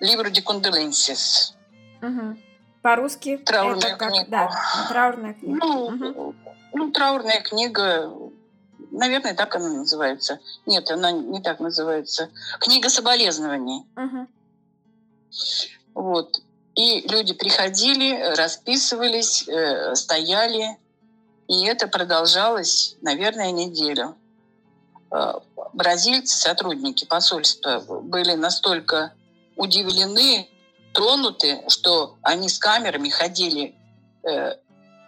Libro 0.00 0.30
de 0.30 0.42
Condolences. 0.42 1.52
Мгм. 2.00 2.40
По-русски 2.82 3.38
Траурная 3.38 3.78
это 3.78 3.96
как... 3.96 4.10
книга. 4.10 4.26
Да, 4.28 4.86
траурная 4.88 5.34
книга. 5.34 5.58
Ну, 5.64 5.90
Мгм. 5.90 6.36
ну, 6.74 6.90
траурная 6.90 7.40
книга, 7.40 8.12
наверное, 8.90 9.34
так 9.34 9.54
она 9.56 9.70
называется. 9.70 10.38
Нет, 10.66 10.90
она 10.90 11.10
не 11.10 11.40
так 11.40 11.60
называется. 11.60 12.28
Книга 12.60 12.90
соболезнований. 12.90 13.86
Мгм. 13.96 14.28
Вот. 15.94 16.40
И 16.74 17.06
люди 17.08 17.32
приходили, 17.32 18.34
расписывались, 18.36 19.48
э, 19.48 19.94
стояли. 19.94 20.76
И 21.48 21.64
это 21.66 21.88
продолжалось, 21.88 22.96
наверное, 23.02 23.50
неделю. 23.50 24.16
Э, 25.10 25.34
Бразильцы, 25.72 26.38
сотрудники 26.38 27.04
посольства, 27.04 27.80
были 27.80 28.32
настолько 28.32 29.12
удивлены, 29.56 30.48
тронуты, 30.92 31.64
что 31.68 32.16
они 32.22 32.48
с 32.48 32.58
камерами 32.58 33.08
ходили, 33.08 33.74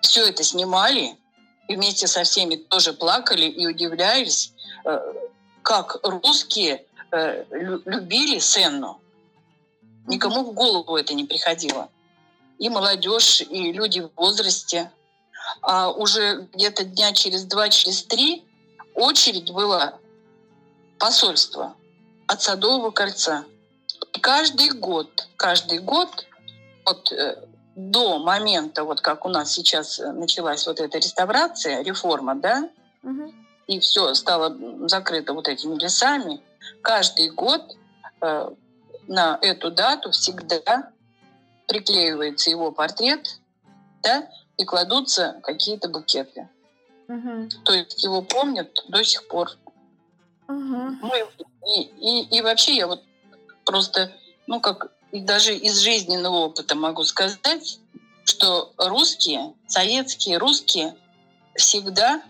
все 0.00 0.26
это 0.28 0.42
снимали, 0.42 1.16
и 1.68 1.76
вместе 1.76 2.06
со 2.06 2.22
всеми 2.22 2.56
тоже 2.56 2.92
плакали 2.92 3.46
и 3.46 3.66
удивлялись, 3.66 4.52
э, 4.84 4.98
как 5.62 5.98
русские 6.02 6.84
э, 7.10 7.44
лю- 7.50 7.82
любили 7.84 8.38
Сенну. 8.38 9.00
Никому 10.06 10.44
в 10.44 10.52
голову 10.54 10.96
это 10.96 11.14
не 11.14 11.24
приходило. 11.24 11.88
И 12.58 12.68
молодежь, 12.68 13.40
и 13.40 13.72
люди 13.72 14.00
в 14.00 14.10
возрасте. 14.16 14.90
А 15.62 15.90
уже 15.90 16.48
где-то 16.52 16.84
дня 16.84 17.12
через 17.12 17.44
два, 17.44 17.68
через 17.68 18.02
три 18.04 18.44
очередь 18.94 19.52
была 19.52 19.94
посольство 20.98 21.74
от 22.26 22.42
Садового 22.42 22.90
кольца. 22.90 23.44
И 24.14 24.20
каждый 24.20 24.70
год, 24.70 25.28
каждый 25.36 25.78
год, 25.78 26.26
вот 26.84 27.12
э, 27.12 27.36
до 27.74 28.18
момента, 28.18 28.84
вот 28.84 29.00
как 29.00 29.26
у 29.26 29.28
нас 29.28 29.52
сейчас 29.52 30.00
э, 30.00 30.12
началась 30.12 30.66
вот 30.66 30.80
эта 30.80 30.98
реставрация, 30.98 31.82
реформа, 31.82 32.34
да, 32.34 32.68
Мгм. 33.02 33.32
и 33.66 33.78
все 33.80 34.14
стало 34.14 34.56
закрыто 34.88 35.32
вот 35.34 35.46
этими 35.48 35.78
лесами, 35.78 36.40
каждый 36.82 37.30
год 37.30 37.76
э, 38.22 38.50
на 39.06 39.38
эту 39.42 39.70
дату 39.70 40.10
всегда 40.10 40.90
приклеивается 41.68 42.50
его 42.50 42.72
портрет, 42.72 43.38
да, 44.02 44.28
и 44.58 44.64
кладутся 44.64 45.40
какие-то 45.42 45.88
букеты. 45.88 46.48
Мгм. 47.08 47.48
То 47.64 47.72
есть 47.72 48.02
его 48.02 48.22
помнят 48.22 48.84
до 48.88 49.04
сих 49.04 49.26
пор. 49.28 49.50
Мгм. 50.48 51.00
Ну 51.02 51.12
и, 51.66 51.80
и, 51.82 52.38
и 52.38 52.42
вообще 52.42 52.74
я 52.74 52.86
вот 52.86 53.02
просто, 53.64 54.12
ну 54.46 54.60
как 54.60 54.92
даже 55.12 55.54
из 55.54 55.78
жизненного 55.78 56.36
опыта 56.36 56.74
могу 56.74 57.04
сказать, 57.04 57.78
что 58.24 58.72
русские, 58.76 59.54
советские 59.66 60.38
русские 60.38 60.96
всегда 61.54 62.22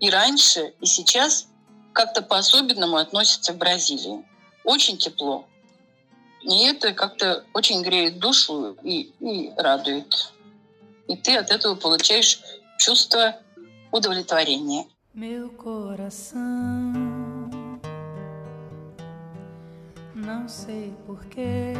и 0.00 0.10
раньше, 0.10 0.74
и 0.80 0.86
сейчас 0.86 1.48
как-то 1.92 2.22
по-особенному 2.22 2.96
относятся 2.96 3.52
к 3.52 3.58
Бразилии. 3.58 4.24
Очень 4.64 4.98
тепло. 4.98 5.46
И 6.42 6.64
это 6.64 6.92
как-то 6.92 7.44
очень 7.54 7.82
греет 7.82 8.18
душу 8.18 8.76
и, 8.82 9.12
и 9.20 9.52
радует. 9.56 10.32
И 11.08 11.16
ты 11.16 11.36
от 11.36 11.50
этого 11.50 11.74
получаешь 11.74 12.40
чувство 12.78 13.36
удовлетворения. 13.90 14.86
Meu 15.14 15.50
coração, 15.50 16.40
não 20.14 20.48
sei 20.48 20.94
porquê, 21.06 21.74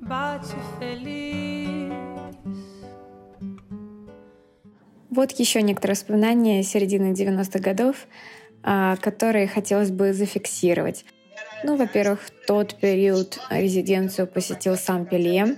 bate 0.00 0.56
feliz. 0.78 1.92
Вот 5.10 5.30
еще 5.32 5.62
некоторые 5.62 5.94
воспоминания 5.94 6.64
середины 6.64 7.12
90-х 7.12 7.60
годов, 7.60 8.08
а, 8.64 8.96
которые 8.96 9.46
хотелось 9.46 9.92
бы 9.92 10.12
зафиксировать. 10.12 11.04
Ну, 11.62 11.76
во-первых, 11.76 12.20
в 12.20 12.30
тот 12.46 12.74
период 12.80 13.38
резиденцию 13.48 14.26
посетил 14.26 14.76
сам 14.76 15.06
Пеле. 15.06 15.56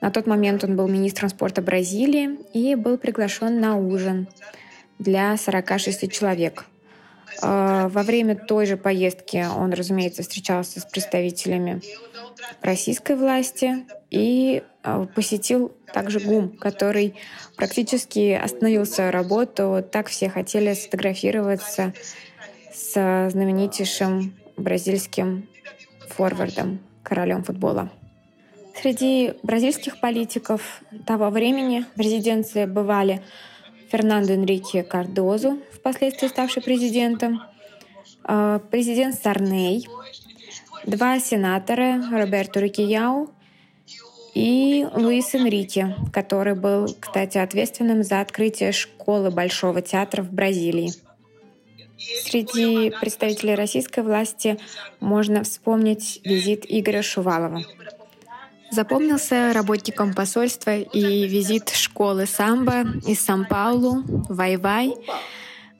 На 0.00 0.10
тот 0.10 0.26
момент 0.26 0.64
он 0.64 0.76
был 0.76 0.88
министром 0.88 1.28
спорта 1.28 1.62
Бразилии 1.62 2.38
и 2.52 2.74
был 2.74 2.98
приглашен 2.98 3.60
на 3.60 3.76
ужин 3.76 4.28
для 4.98 5.36
46 5.36 6.10
человек. 6.12 6.66
А, 7.42 7.88
Во 7.88 8.02
время 8.02 8.36
той 8.36 8.66
же 8.66 8.76
поездки 8.76 9.46
он, 9.56 9.72
разумеется, 9.72 10.22
встречался 10.22 10.80
с 10.80 10.84
представителями 10.84 11.80
российской 12.60 13.16
власти 13.16 13.86
и 14.10 14.62
а, 14.82 15.06
посетил 15.06 15.72
также 15.92 16.20
ГУМ, 16.20 16.56
который 16.58 17.14
практически 17.56 18.32
остановил 18.32 18.86
свою 18.86 19.10
работу. 19.10 19.84
Так 19.90 20.08
все 20.08 20.28
хотели 20.28 20.74
сфотографироваться 20.74 21.94
с 22.72 23.30
знаменитейшим 23.30 24.34
бразильским 24.56 25.48
форвардом, 26.08 26.80
королем 27.02 27.42
футбола. 27.42 27.90
Среди 28.80 29.34
бразильских 29.42 30.00
политиков 30.00 30.82
того 31.06 31.30
времени 31.30 31.84
в 31.96 32.00
резиденции 32.00 32.66
бывали 32.66 33.22
Фернандо 33.90 34.32
Энрике 34.32 34.82
Кардозу, 34.82 35.58
впоследствии 35.72 36.28
ставший 36.28 36.62
президентом, 36.62 37.42
э, 38.26 38.60
президент 38.70 39.14
Сарней, 39.14 39.88
два 40.84 41.20
сенатора 41.20 42.02
Роберто 42.10 42.60
Рикияу 42.60 43.30
и 44.34 44.86
Луис 44.94 45.34
Энрике, 45.34 45.94
который 46.12 46.54
был, 46.54 46.94
кстати, 46.98 47.38
ответственным 47.38 48.02
за 48.02 48.20
открытие 48.20 48.72
школы 48.72 49.30
Большого 49.30 49.80
театра 49.80 50.22
в 50.22 50.32
Бразилии. 50.32 50.92
Среди 52.24 52.90
представителей 53.00 53.54
российской 53.54 54.02
власти 54.02 54.58
можно 55.00 55.44
вспомнить 55.44 56.20
визит 56.24 56.64
Игоря 56.68 57.02
Шувалова. 57.02 57.62
Запомнился 58.74 59.52
работникам 59.52 60.14
посольства 60.14 60.76
и 60.76 61.28
визит 61.28 61.68
школы 61.68 62.26
самбо 62.26 62.82
из 63.06 63.20
Сан-Паулу, 63.20 64.02
Вай-Вай. 64.28 64.94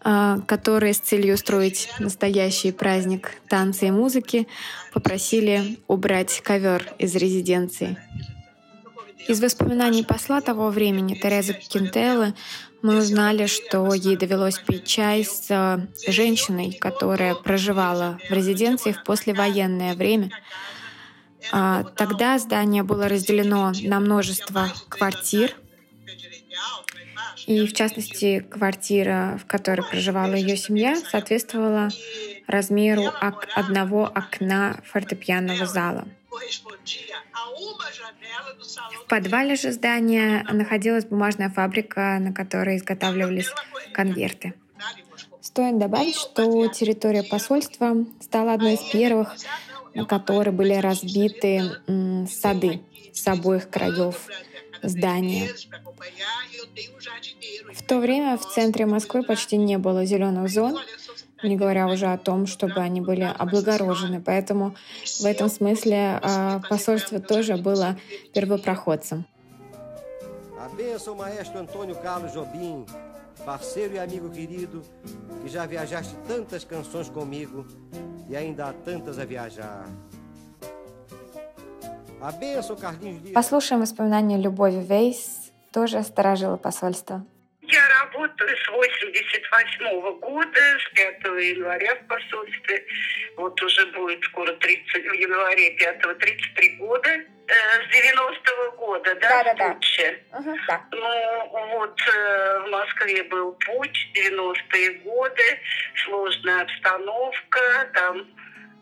а, 0.00 0.38
которые 0.46 0.94
с 0.94 0.98
целью 0.98 1.34
устроить 1.34 1.90
настоящий 1.98 2.70
праздник 2.70 3.32
танца 3.48 3.86
и 3.86 3.90
музыки 3.90 4.46
попросили 4.92 5.80
убрать 5.88 6.40
ковер 6.44 6.92
из 6.98 7.16
резиденции. 7.16 7.98
Из 9.26 9.42
воспоминаний 9.42 10.04
посла 10.04 10.40
того 10.40 10.68
времени 10.70 11.14
Терезы 11.14 11.54
Кентеллы 11.54 12.32
мы 12.82 12.98
узнали, 12.98 13.46
что 13.46 13.92
ей 13.92 14.16
довелось 14.16 14.58
пить 14.58 14.86
чай 14.86 15.24
с 15.24 15.46
э, 15.48 15.84
женщиной, 16.06 16.78
которая 16.80 17.34
проживала 17.34 18.20
в 18.30 18.32
резиденции 18.32 18.92
в 18.92 19.02
послевоенное 19.02 19.94
время. 19.96 20.30
А, 21.52 21.84
тогда 21.84 22.38
здание 22.38 22.82
было 22.82 23.08
разделено 23.08 23.72
на 23.82 24.00
множество 24.00 24.68
квартир, 24.88 25.54
и 27.46 27.66
в 27.66 27.72
частности 27.74 28.40
квартира, 28.40 29.38
в 29.42 29.46
которой 29.46 29.82
проживала 29.82 30.34
ее 30.34 30.56
семья, 30.56 30.96
соответствовала 30.96 31.90
размеру 32.46 33.12
одного 33.54 34.04
окна 34.04 34.80
фортепианного 34.84 35.66
зала. 35.66 36.06
В 39.04 39.08
подвале 39.08 39.56
же 39.56 39.72
здания 39.72 40.46
находилась 40.50 41.04
бумажная 41.04 41.50
фабрика, 41.50 42.18
на 42.20 42.32
которой 42.32 42.76
изготавливались 42.78 43.50
конверты. 43.92 44.54
Стоит 45.40 45.78
добавить, 45.78 46.16
что 46.16 46.66
территория 46.68 47.22
посольства 47.22 47.94
стала 48.20 48.54
одной 48.54 48.74
из 48.74 48.80
первых, 48.90 49.36
на 49.94 50.04
которой 50.04 50.50
были 50.50 50.74
разбиты 50.74 51.62
сады 52.28 52.80
с 53.12 53.26
обоих 53.26 53.70
краев 53.70 54.28
здания. 54.82 55.48
В 57.72 57.82
то 57.82 57.98
время 57.98 58.36
в 58.36 58.46
центре 58.46 58.86
Москвы 58.86 59.22
почти 59.22 59.56
не 59.56 59.78
было 59.78 60.04
зеленых 60.04 60.48
зон, 60.50 60.78
не 61.42 61.56
говоря 61.56 61.88
уже 61.88 62.06
о 62.06 62.18
том, 62.18 62.46
чтобы 62.46 62.80
они 62.80 63.00
были 63.00 63.22
облагорожены. 63.22 64.20
Поэтому 64.20 64.74
в 65.20 65.24
этом 65.24 65.48
смысле 65.48 66.20
а, 66.22 66.60
посольство 66.68 67.20
тоже 67.20 67.56
было 67.56 67.98
первопроходцем. 68.32 69.26
parceiro 73.44 73.94
e 73.94 73.98
amigo 73.98 74.30
querido, 74.30 74.82
que 75.42 75.48
já 75.48 75.66
viajaste 75.66 76.14
tantas 76.26 76.64
canções 76.64 77.08
comigo 77.10 77.66
e. 78.28 78.54
Послушаем 83.34 83.82
воспоминания 83.82 84.38
Любови 84.38 84.80
Вейс, 84.80 85.52
тоже 85.72 86.02
сторожила 86.02 86.56
посольство. 86.56 87.24
Работаю 88.14 88.56
с 88.56 88.68
88 88.68 90.00
-го 90.00 90.12
года, 90.20 90.60
с 90.78 90.94
5 90.94 91.24
января 91.42 91.94
в 91.96 92.06
посольстве. 92.06 92.86
Вот 93.36 93.60
уже 93.60 93.86
будет 93.86 94.22
скоро 94.24 94.52
30, 94.52 95.04
в 95.04 95.12
январе 95.14 95.70
5 95.72 96.18
33 96.18 96.76
года. 96.76 97.08
Э, 97.08 97.54
с 97.82 97.94
90-го 97.94 98.76
года, 98.76 99.14
да, 99.16 99.42
да, 99.42 99.44
да, 99.44 99.54
да. 99.54 100.38
Угу, 100.38 100.56
да. 100.66 100.80
Ну, 100.92 101.68
вот 101.76 102.00
э, 102.00 102.58
в 102.60 102.70
Москве 102.70 103.22
был 103.24 103.52
путь, 103.66 103.98
90-е 104.14 104.90
годы, 105.00 105.60
сложная 106.04 106.62
обстановка, 106.62 107.90
там 107.94 108.26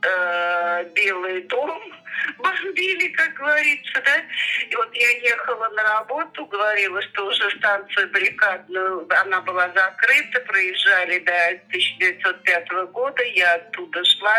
э, 0.02 0.84
Белый 0.94 1.42
дом, 1.42 1.80
бомбили, 2.38 3.08
как 3.08 3.34
говорится, 3.34 4.02
да. 4.04 4.22
И 4.68 4.76
вот 4.76 4.94
я 4.94 5.10
ехала 5.18 5.68
на 5.70 5.82
работу, 5.82 6.46
говорила, 6.46 7.00
что 7.02 7.26
уже 7.26 7.50
станция 7.58 8.06
баррикадную, 8.08 9.06
она 9.20 9.40
была 9.40 9.70
закрыта, 9.74 10.40
проезжали 10.40 11.18
до 11.20 11.32
1905 11.68 12.70
года, 12.92 13.22
я 13.22 13.54
оттуда 13.54 14.04
шла. 14.04 14.36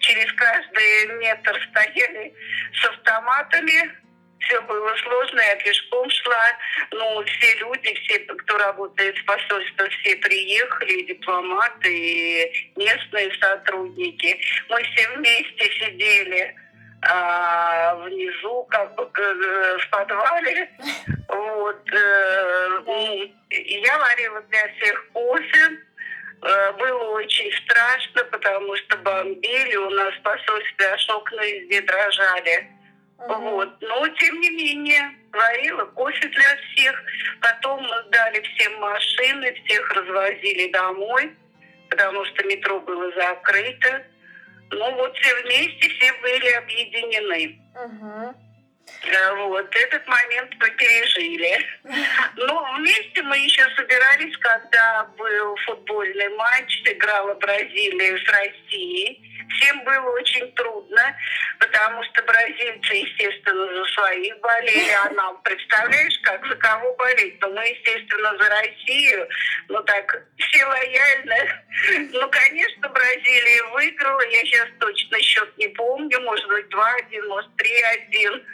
Через 0.00 0.32
каждый 0.32 1.18
метр 1.18 1.68
стояли 1.70 2.34
с 2.72 2.84
автоматами, 2.86 3.92
все 4.40 4.60
было 4.62 4.94
сложно, 4.96 5.40
я 5.40 5.56
пешком 5.56 6.10
шла. 6.10 6.58
Ну, 6.92 7.24
все 7.24 7.54
люди, 7.56 7.94
все, 8.02 8.18
кто 8.20 8.58
работает 8.58 9.16
в 9.18 9.24
посольстве, 9.24 9.88
все 9.88 10.16
приехали, 10.16 11.02
дипломаты, 11.02 11.92
и 11.92 12.72
местные 12.76 13.32
сотрудники. 13.40 14.40
Мы 14.68 14.82
все 14.82 15.08
вместе 15.16 15.64
сидели 15.72 16.54
а, 17.02 17.94
внизу, 17.96 18.66
как 18.70 18.94
бы 18.94 19.10
э, 19.16 19.78
в 19.78 19.90
подвале. 19.90 20.70
Вот. 21.28 21.92
Э, 21.92 23.28
я 23.50 23.98
варила 23.98 24.42
для 24.42 24.68
всех 24.74 25.08
кофе. 25.12 25.78
Э, 26.42 26.72
было 26.72 27.10
очень 27.12 27.50
страшно, 27.64 28.24
потому 28.24 28.76
что 28.76 28.96
бомбили. 28.98 29.76
У 29.76 29.90
нас 29.90 30.14
в 30.14 30.22
посольстве 30.22 30.86
аж 30.88 31.08
окна 31.08 31.42
везде 31.42 31.80
дрожали. 31.82 32.79
Uh-huh. 33.20 33.38
Вот. 33.38 33.80
Но, 33.80 34.08
тем 34.08 34.40
не 34.40 34.50
менее, 34.50 35.14
варила 35.32 35.84
кофе 35.86 36.28
для 36.28 36.56
всех. 36.56 37.02
Потом 37.40 37.82
мы 37.82 38.02
дали 38.10 38.40
всем 38.40 38.80
машины, 38.80 39.54
всех 39.64 39.92
развозили 39.92 40.70
домой, 40.72 41.32
потому 41.90 42.24
что 42.26 42.44
метро 42.44 42.80
было 42.80 43.12
закрыто. 43.14 44.04
Ну 44.70 44.94
вот 44.94 45.16
все 45.18 45.34
вместе, 45.42 45.88
все 45.88 46.12
были 46.22 46.50
объединены. 46.52 47.60
Угу. 47.74 48.34
Вот, 49.48 49.74
этот 49.74 50.06
момент 50.06 50.52
мы 50.58 50.70
пережили. 50.70 51.58
Но 52.36 52.74
вместе 52.76 53.22
мы 53.22 53.38
еще 53.38 53.62
собирались, 53.76 54.36
когда 54.38 55.04
был 55.16 55.56
футбольный 55.66 56.28
матч, 56.36 56.82
играла 56.84 57.34
Бразилия 57.34 58.18
с 58.18 58.28
Россией. 58.28 59.29
Всем 59.50 59.84
было 59.84 60.10
очень 60.12 60.52
трудно, 60.52 61.16
потому 61.58 62.02
что 62.04 62.22
бразильцы, 62.22 62.94
естественно, 62.94 63.66
за 63.66 63.84
своих 63.92 64.38
болели, 64.40 64.90
а 65.04 65.10
нам, 65.10 65.42
представляешь, 65.42 66.18
как 66.22 66.46
за 66.46 66.56
кого 66.56 66.94
болеть? 66.96 67.40
Но 67.40 67.48
мы, 67.50 67.66
естественно, 67.66 68.36
за 68.38 68.48
Россию, 68.48 69.28
ну 69.68 69.82
так, 69.82 70.22
все 70.38 70.64
лояльно. 70.64 71.36
Ну, 72.12 72.28
конечно, 72.30 72.88
Бразилия 72.90 73.62
выиграла, 73.72 74.20
я 74.20 74.40
сейчас 74.40 74.68
точно 74.78 75.18
счет 75.22 75.56
не 75.56 75.68
помню, 75.68 76.20
может 76.20 76.46
быть, 76.48 76.66
2-1, 76.66 77.26
может, 77.28 77.50
3-1. 77.56 78.44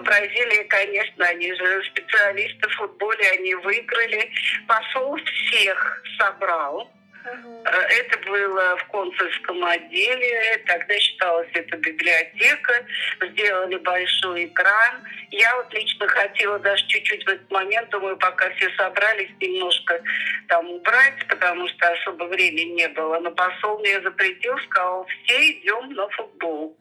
Бразилия, 0.00 0.64
конечно, 0.64 1.26
они 1.26 1.52
же 1.54 1.84
специалисты 1.84 2.68
в 2.68 2.74
футболе, 2.76 3.30
они 3.32 3.54
выиграли. 3.56 4.30
Посол 4.66 5.18
всех 5.24 6.02
собрал 6.18 6.90
Э, 7.24 7.70
это 7.70 8.18
было 8.28 8.76
в 8.76 8.84
консульском 8.86 9.64
отделе, 9.64 10.62
тогда 10.66 10.98
считалось 10.98 11.48
это 11.54 11.76
библиотека, 11.76 12.86
сделали 13.20 13.76
большой 13.76 14.46
экран. 14.46 15.02
Я 15.30 15.56
вот 15.56 15.72
лично 15.72 16.08
хотела 16.08 16.58
даже 16.58 16.86
чуть-чуть 16.88 17.24
в 17.24 17.28
этот 17.28 17.50
момент, 17.50 17.88
думаю, 17.90 18.16
пока 18.16 18.50
все 18.50 18.68
собрались, 18.76 19.30
немножко 19.40 20.02
там 20.48 20.68
убрать, 20.70 21.26
потому 21.28 21.68
что 21.68 21.92
особо 21.92 22.24
времени 22.24 22.72
не 22.72 22.88
было. 22.88 23.18
Но 23.20 23.30
посол 23.30 23.78
мне 23.78 24.00
запретил, 24.00 24.58
сказал, 24.66 25.06
все 25.24 25.52
идем 25.52 25.92
на 25.94 26.08
футбол. 26.10 26.76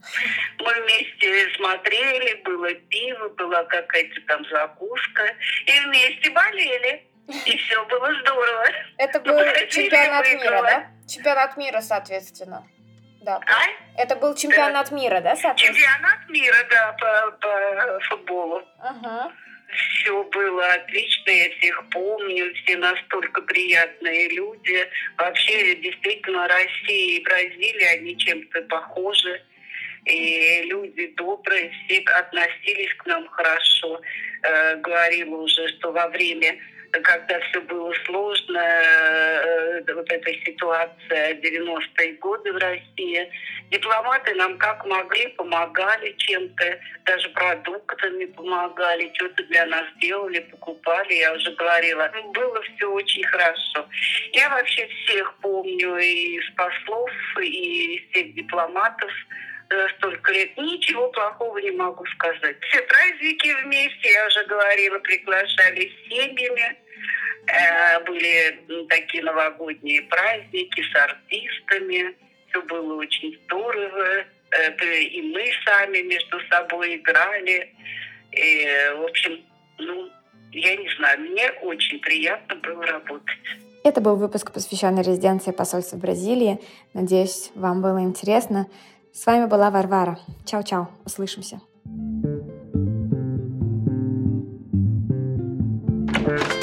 Мы 0.60 0.73
вместе 0.82 1.49
смотрели, 1.56 2.41
было 2.43 2.73
пиво, 2.73 3.30
была 3.30 3.63
какая-то 3.65 4.21
там 4.27 4.45
закуска, 4.45 5.36
и 5.65 5.80
вместе 5.86 6.30
болели. 6.32 7.11
И 7.46 7.58
все 7.58 7.86
было 7.86 8.13
здорово. 8.22 8.65
Это 8.98 9.20
был 9.20 9.38
чемпионат 9.70 10.26
мира, 10.32 10.62
да? 10.62 10.88
Чемпионат 11.08 11.58
мира, 11.58 11.82
соответственно. 11.82 12.67
Да. 13.22 13.39
А? 13.46 14.02
Это 14.02 14.15
был 14.15 14.36
чемпионат 14.36 14.89
да. 14.89 14.96
мира, 14.96 15.22
да, 15.22 15.36
соответственно? 15.36 15.78
Чемпионат 15.78 16.30
мира, 16.30 16.67
да, 16.70 16.94
по, 16.94 17.32
по 17.38 18.00
футболу. 18.10 18.63
Ага. 18.80 19.32
Все 19.72 20.24
было 20.24 20.65
отлично, 20.74 21.30
я 21.30 21.50
всех 21.58 21.89
помню, 21.91 22.54
все 22.56 22.78
настолько 22.78 23.41
приятные 23.44 24.28
люди. 24.30 24.89
Вообще, 25.17 25.76
действительно, 25.76 26.48
Россия 26.48 27.20
и 27.20 27.24
Бразилия, 27.24 27.91
они 27.91 28.17
чем-то 28.17 28.63
похожи. 28.63 29.41
И 30.06 30.63
люди 30.63 31.13
добрые, 31.15 31.72
все 31.86 32.04
относились 32.17 32.94
к 32.96 33.06
нам 33.06 33.28
хорошо. 33.30 34.02
Э, 34.44 34.76
говорила 34.78 35.36
уже, 35.38 35.67
что 35.70 35.91
во 35.91 36.08
время 36.08 36.58
когда 36.99 37.39
все 37.39 37.62
было 37.62 37.93
сложно, 38.06 38.60
э, 38.60 39.93
вот 39.93 40.12
эта 40.12 40.34
ситуация 40.45 41.36
90-е 41.36 42.13
годы 42.13 42.51
в 42.51 42.58
России, 42.58 43.32
дипломаты 43.69 44.36
нам 44.36 44.58
как 44.58 44.86
могли, 44.86 45.27
помогали 45.30 46.13
чем-то, 46.17 46.80
даже 47.06 47.30
продуктами 47.30 48.25
помогали, 48.25 49.12
что-то 49.13 49.43
для 49.43 49.65
нас 49.67 49.86
делали, 50.01 50.39
покупали, 50.39 51.13
я 51.13 51.33
уже 51.33 51.52
говорила. 51.52 52.12
Было 52.33 52.62
все 52.75 52.92
очень 52.92 53.23
хорошо. 53.23 53.87
Я 54.33 54.50
вообще 54.50 54.87
всех 54.87 55.33
помню, 55.42 55.98
и 55.98 56.37
из 56.37 56.50
послов, 56.56 57.12
и 57.42 58.06
всех 58.12 58.33
дипломатов, 58.35 59.12
э, 59.72 59.88
столько 59.98 60.32
лет. 60.32 60.58
Ничего 60.58 61.10
плохого 61.10 61.58
не 61.60 61.72
могу 61.72 62.06
сказать. 62.06 62.58
Все 62.62 62.82
праздники 62.82 63.54
вместе, 63.63 64.12
я 64.12 64.28
уже 64.28 64.46
говорила, 64.46 65.00
приглашали 65.00 65.90
с 65.90 66.10
семьями. 66.10 66.78
Э, 67.48 68.04
были 68.06 68.86
такие 68.90 69.24
новогодние 69.24 70.02
праздники 70.04 70.82
с 70.82 70.96
артистами. 70.96 72.15
Все 72.50 72.62
было 72.63 72.96
очень 72.96 73.40
здорово. 73.46 74.26
И 74.84 75.22
мы 75.22 75.50
сами 75.65 76.00
между 76.00 76.40
собой 76.50 76.98
играли. 76.98 77.74
И, 78.34 78.67
в 78.98 79.06
общем, 79.06 79.40
ну, 79.78 80.12
я 80.52 80.76
не 80.76 80.90
знаю, 80.98 81.19
мне 81.22 81.50
очень 81.62 82.00
приятно 82.00 82.56
было 82.56 82.86
работать. 82.86 83.38
Это 83.84 84.00
был 84.00 84.15
выпуск, 84.15 84.52
посвященный 84.52 85.02
резиденции 85.02 85.52
посольства 85.52 85.98
Бразилии. 85.98 86.60
Надеюсь, 86.94 87.52
вам 87.56 87.82
было 87.82 88.02
интересно. 88.02 88.67
С 89.14 89.26
вами 89.26 89.46
была 89.46 89.70
Варвара. 89.70 90.18
Чао-чао. 90.46 90.88
Услышимся. 91.06 91.62
thank 96.24 96.54
you 96.54 96.61